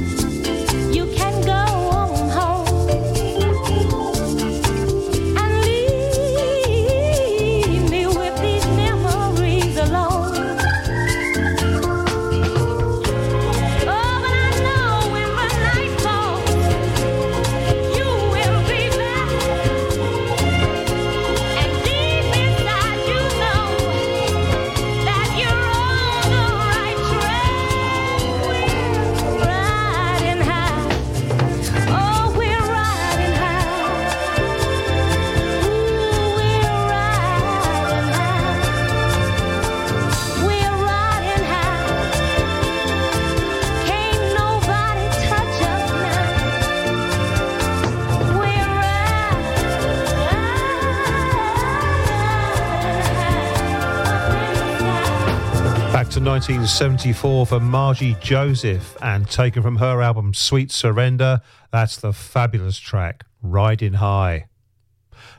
1974 56.30 57.48
for 57.48 57.60
Margie 57.60 58.16
Joseph 58.22 58.96
and 59.02 59.28
taken 59.28 59.64
from 59.64 59.78
her 59.78 60.00
album 60.00 60.36
Sweet 60.36 60.72
Surrender. 60.72 61.42
That's 61.72 61.98
the 61.98 62.14
fabulous 62.14 62.78
track, 62.78 63.26
Riding 63.42 63.94
High. 63.94 64.46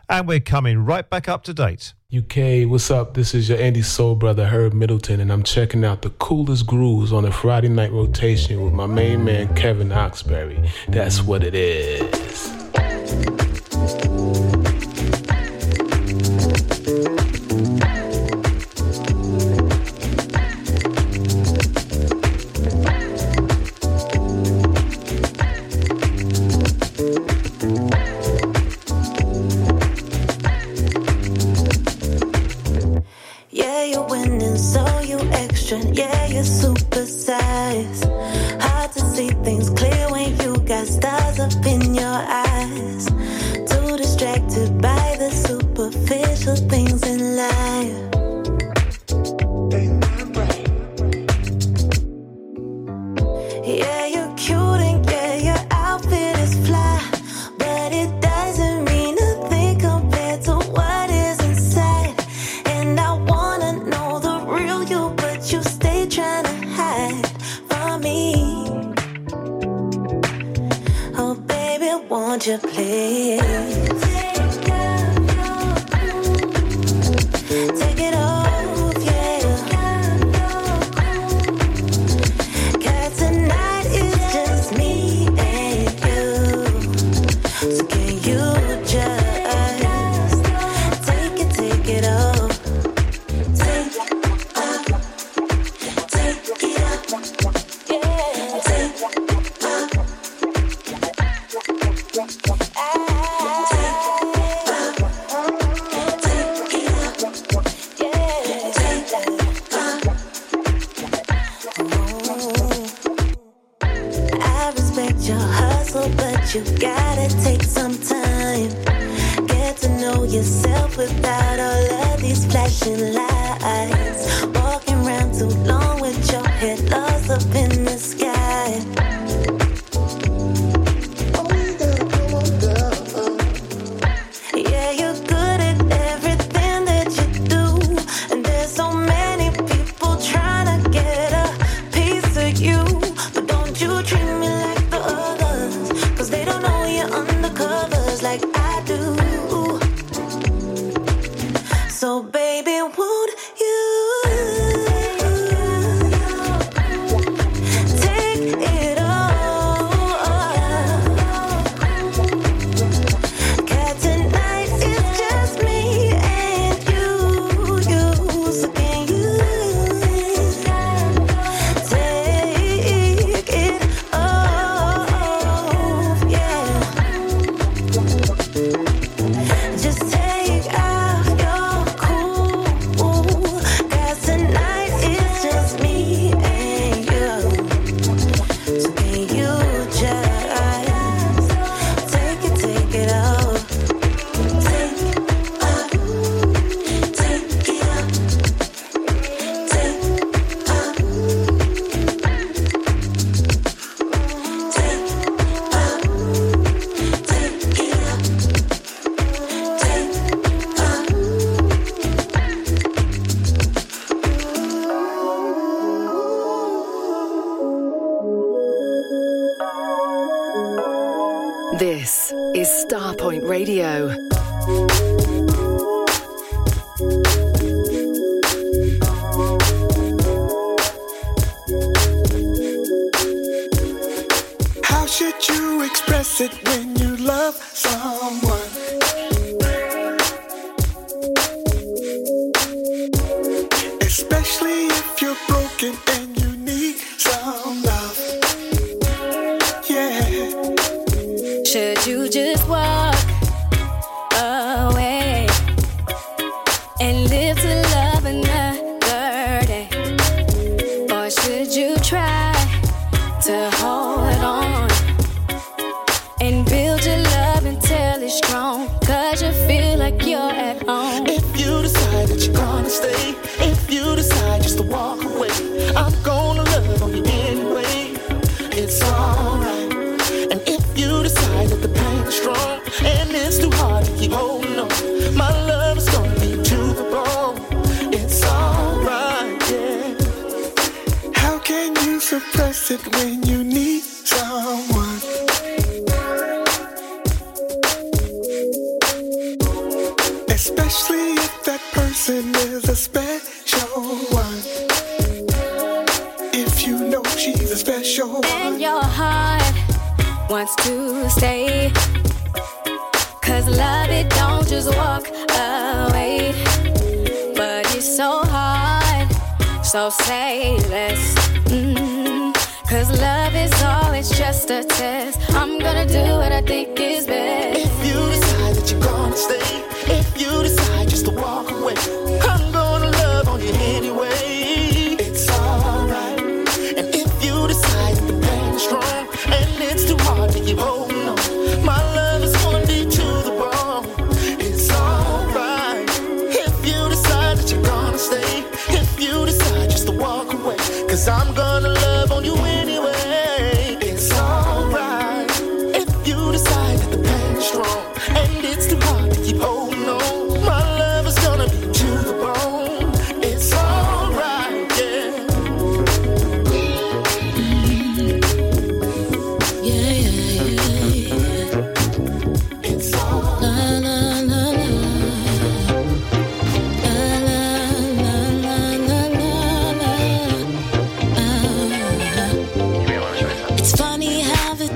And 0.08 0.26
we're 0.26 0.40
coming 0.40 0.84
right 0.84 1.08
back 1.08 1.28
up 1.28 1.44
to 1.44 1.54
date. 1.54 1.94
UK, 2.12 2.68
what's 2.68 2.90
up? 2.90 3.14
This 3.14 3.36
is 3.36 3.48
your 3.48 3.58
Andy 3.58 3.82
Soul 3.82 4.16
brother 4.16 4.48
Herb 4.48 4.72
Middleton, 4.72 5.20
and 5.20 5.32
I'm 5.32 5.44
checking 5.44 5.84
out 5.84 6.02
the 6.02 6.10
coolest 6.10 6.66
grooves 6.66 7.12
on 7.12 7.24
a 7.24 7.30
Friday 7.30 7.68
night 7.68 7.92
rotation 7.92 8.60
with 8.60 8.72
my 8.72 8.86
main 8.86 9.24
man 9.24 9.54
Kevin 9.54 9.90
Oxberry. 9.90 10.68
That's 10.88 11.22
what 11.22 11.44
it 11.44 11.54
is. 11.54 12.50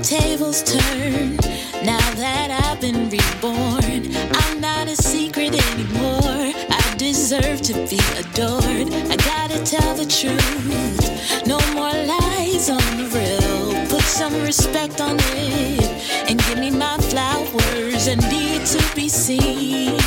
tables 0.05 0.61
turn. 0.61 1.35
Now 1.83 2.05
that 2.21 2.51
I've 2.51 2.79
been 2.79 3.09
reborn, 3.09 4.15
I'm 4.35 4.61
not 4.61 4.87
a 4.87 4.95
secret 4.95 5.55
anymore. 5.71 6.53
I 6.69 6.95
deserve 6.95 7.63
to 7.63 7.73
be 7.89 7.99
adored. 8.21 8.93
I 9.09 9.15
gotta 9.17 9.63
tell 9.65 9.95
the 9.95 10.05
truth. 10.05 11.47
No 11.47 11.57
more 11.73 11.89
lies 11.89 12.69
on 12.69 12.85
the 12.97 13.07
real. 13.17 13.87
Put 13.89 14.03
some 14.03 14.35
respect 14.43 15.01
on 15.01 15.17
it 15.19 16.29
and 16.29 16.39
give 16.45 16.59
me 16.59 16.69
my 16.69 16.97
flowers. 16.97 18.07
I 18.07 18.15
need 18.29 18.63
to 18.67 18.95
be 18.95 19.09
seen 19.09 19.99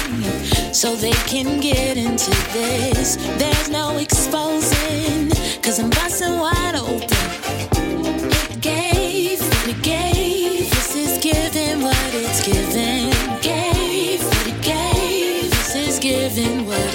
so 0.73 0.95
they 0.95 1.19
can 1.27 1.59
get 1.59 1.97
into 1.97 2.31
this. 2.53 3.17
There's 3.37 3.69
no 3.69 3.99
exposing, 3.99 5.31
cause 5.61 5.81
I'm 5.81 5.91
busting 5.91 6.39
wide 6.39 6.77
open. 6.77 7.38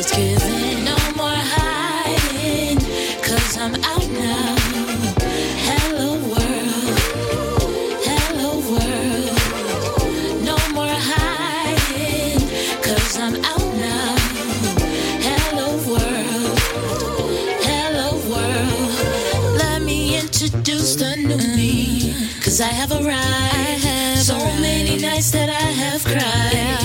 it's 0.04 0.16
giving. 0.16 0.84
No 0.84 0.98
more 1.16 1.42
cause 3.24 3.58
I'm 3.58 3.76
out 3.76 4.08
now. 4.12 4.56
Hello 5.68 6.10
world, 6.32 7.00
hello 8.08 8.52
world. 8.72 9.38
No 10.50 10.58
more 10.74 10.98
I'm 13.18 13.36
out 13.52 13.70
now. 13.88 14.16
Hello 15.28 15.68
world, 15.88 16.60
hello 17.70 18.10
world. 18.32 19.58
Let 19.58 19.82
me 19.84 20.20
introduce 20.20 20.96
the 20.96 21.16
new 21.16 21.38
me, 21.56 22.14
cause 22.42 22.60
I 22.60 22.72
have 22.80 22.92
arrived. 22.92 23.08
I 23.08 23.78
have 23.88 24.20
so 24.20 24.36
arrived. 24.36 24.62
many 24.62 24.98
nights 24.98 25.32
that 25.32 25.50
I 25.50 25.72
have 25.82 26.04
cried. 26.04 26.54
Yeah. 26.54 26.83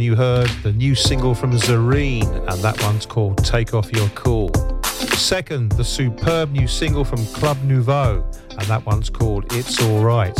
one 0.00 0.06
you 0.06 0.16
heard, 0.16 0.48
the 0.62 0.72
new 0.72 0.94
single 0.94 1.34
from 1.34 1.52
Zareen, 1.52 2.24
and 2.50 2.62
that 2.62 2.80
one's 2.84 3.04
called 3.04 3.36
Take 3.44 3.74
Off 3.74 3.92
Your 3.92 4.08
Cool. 4.14 4.50
Second, 4.94 5.72
the 5.72 5.84
superb 5.84 6.52
new 6.52 6.66
single 6.66 7.04
from 7.04 7.22
Club 7.34 7.58
Nouveau, 7.64 8.24
and 8.48 8.62
that 8.62 8.86
one's 8.86 9.10
called 9.10 9.44
It's 9.52 9.82
Alright. 9.82 10.36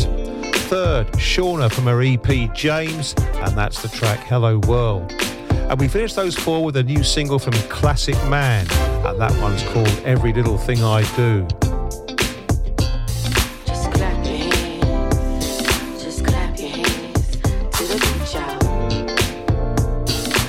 Third, 0.70 1.09
Shauna 1.12 1.70
from 1.70 1.85
her 1.85 2.01
EP 2.01 2.55
James, 2.55 3.15
and 3.19 3.55
that's 3.55 3.82
the 3.82 3.89
track 3.89 4.20
Hello 4.20 4.61
World. 4.61 5.12
And 5.51 5.78
we 5.78 5.89
finished 5.89 6.16
those 6.16 6.35
four 6.35 6.65
with 6.65 6.77
a 6.77 6.82
new 6.82 7.05
single 7.05 7.39
from 7.39 7.53
Classic 7.69 8.16
Man, 8.31 8.66
and 8.70 9.20
that 9.20 9.39
one's 9.43 9.62
called 9.65 9.93
Every 10.07 10.32
Little 10.32 10.57
Thing 10.57 10.82
I 10.82 11.03
Do. 11.16 11.47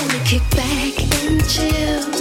wanna 0.00 0.24
kick 0.24 0.42
back 0.50 0.94
and 1.24 1.48
chill. 1.48 2.17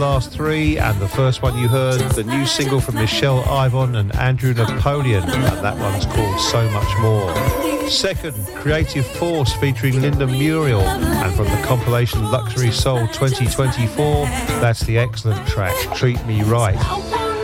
last 0.00 0.32
three, 0.32 0.78
and 0.78 0.98
the 0.98 1.08
first 1.08 1.42
one 1.42 1.56
you 1.58 1.68
heard, 1.68 2.00
the 2.12 2.24
new 2.24 2.46
single 2.46 2.80
from 2.80 2.94
Michelle 2.94 3.42
Ivon 3.42 3.96
and 3.98 4.14
Andrew 4.16 4.54
Napoleon, 4.54 5.22
and 5.22 5.64
that 5.64 5.76
one's 5.76 6.06
called 6.06 6.40
So 6.40 6.68
Much 6.70 6.98
More. 7.00 7.88
Second, 7.88 8.34
Creative 8.56 9.06
Force 9.06 9.52
featuring 9.52 10.00
Linda 10.00 10.26
Muriel, 10.26 10.80
and 10.80 11.34
from 11.34 11.44
the 11.44 11.62
compilation 11.66 12.30
Luxury 12.30 12.70
Soul 12.70 13.06
2024, 13.08 14.24
that's 14.60 14.80
the 14.84 14.96
excellent 14.96 15.46
track 15.46 15.74
Treat 15.94 16.24
Me 16.26 16.42
Right. 16.42 16.78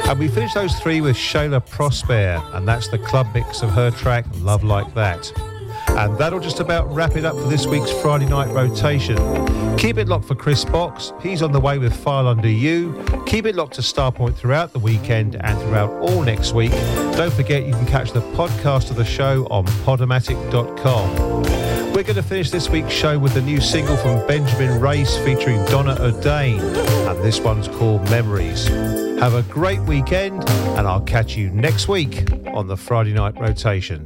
And 0.09 0.19
we 0.19 0.29
finished 0.29 0.55
those 0.55 0.75
three 0.81 1.03
with 1.03 1.17
Shayla 1.17 1.69
Prosper, 1.69 2.43
and 2.55 2.67
that's 2.67 2.89
the 2.89 2.99
club 2.99 3.27
mix 3.35 3.63
of 3.63 3.71
her 3.71 3.91
track 3.91 4.25
Love 4.37 4.65
Like 4.65 4.95
That. 4.95 5.31
And 5.97 6.17
that'll 6.19 6.41
just 6.41 6.61
about 6.61 6.93
wrap 6.93 7.17
it 7.17 7.25
up 7.25 7.35
for 7.35 7.49
this 7.49 7.67
week's 7.67 7.91
Friday 7.91 8.27
night 8.27 8.49
rotation. 8.49 9.17
Keep 9.77 9.99
it 9.99 10.09
locked 10.09 10.27
for 10.27 10.35
Chris 10.35 10.65
Box. 10.65 11.13
He's 11.21 11.43
on 11.43 11.53
the 11.53 11.61
way 11.61 11.79
with 11.79 11.95
File 11.95 12.29
Under 12.29 12.49
You. 12.49 13.05
Keep 13.27 13.47
it 13.47 13.55
locked 13.55 13.75
to 13.75 13.83
Starpoint 13.83 14.35
throughout 14.35 14.73
the 14.73 14.79
weekend 14.79 15.37
and 15.37 15.59
throughout 15.61 15.91
all 16.01 16.23
next 16.23 16.53
week. 16.53 16.73
Don't 17.17 17.33
forget 17.33 17.67
you 17.67 17.73
can 17.73 17.87
catch 17.87 18.13
the 18.13 18.21
podcast 18.33 18.91
of 18.91 18.97
the 18.97 19.05
show 19.05 19.47
on 19.51 19.65
podomatic.com. 19.85 21.43
We're 21.93 22.03
going 22.03 22.17
to 22.17 22.23
finish 22.23 22.51
this 22.51 22.69
week's 22.69 22.93
show 22.93 23.19
with 23.19 23.37
a 23.37 23.41
new 23.41 23.59
single 23.59 23.97
from 23.97 24.27
Benjamin 24.27 24.79
Race 24.81 25.17
featuring 25.19 25.65
Donna 25.65 25.97
O'Dane, 25.99 26.61
and 26.61 27.25
this 27.25 27.41
one's 27.41 27.69
called 27.69 28.03
Memories. 28.11 28.69
Have 29.19 29.33
a 29.33 29.43
great 29.45 29.81
weekend, 29.81 30.47
and 30.77 30.87
I'll 30.87 31.01
catch 31.01 31.39
you 31.39 31.49
next 31.51 31.89
week 31.89 32.31
on 32.49 32.67
the 32.67 32.77
Friday 32.77 33.15
Night 33.15 33.41
Rotation. 33.41 34.05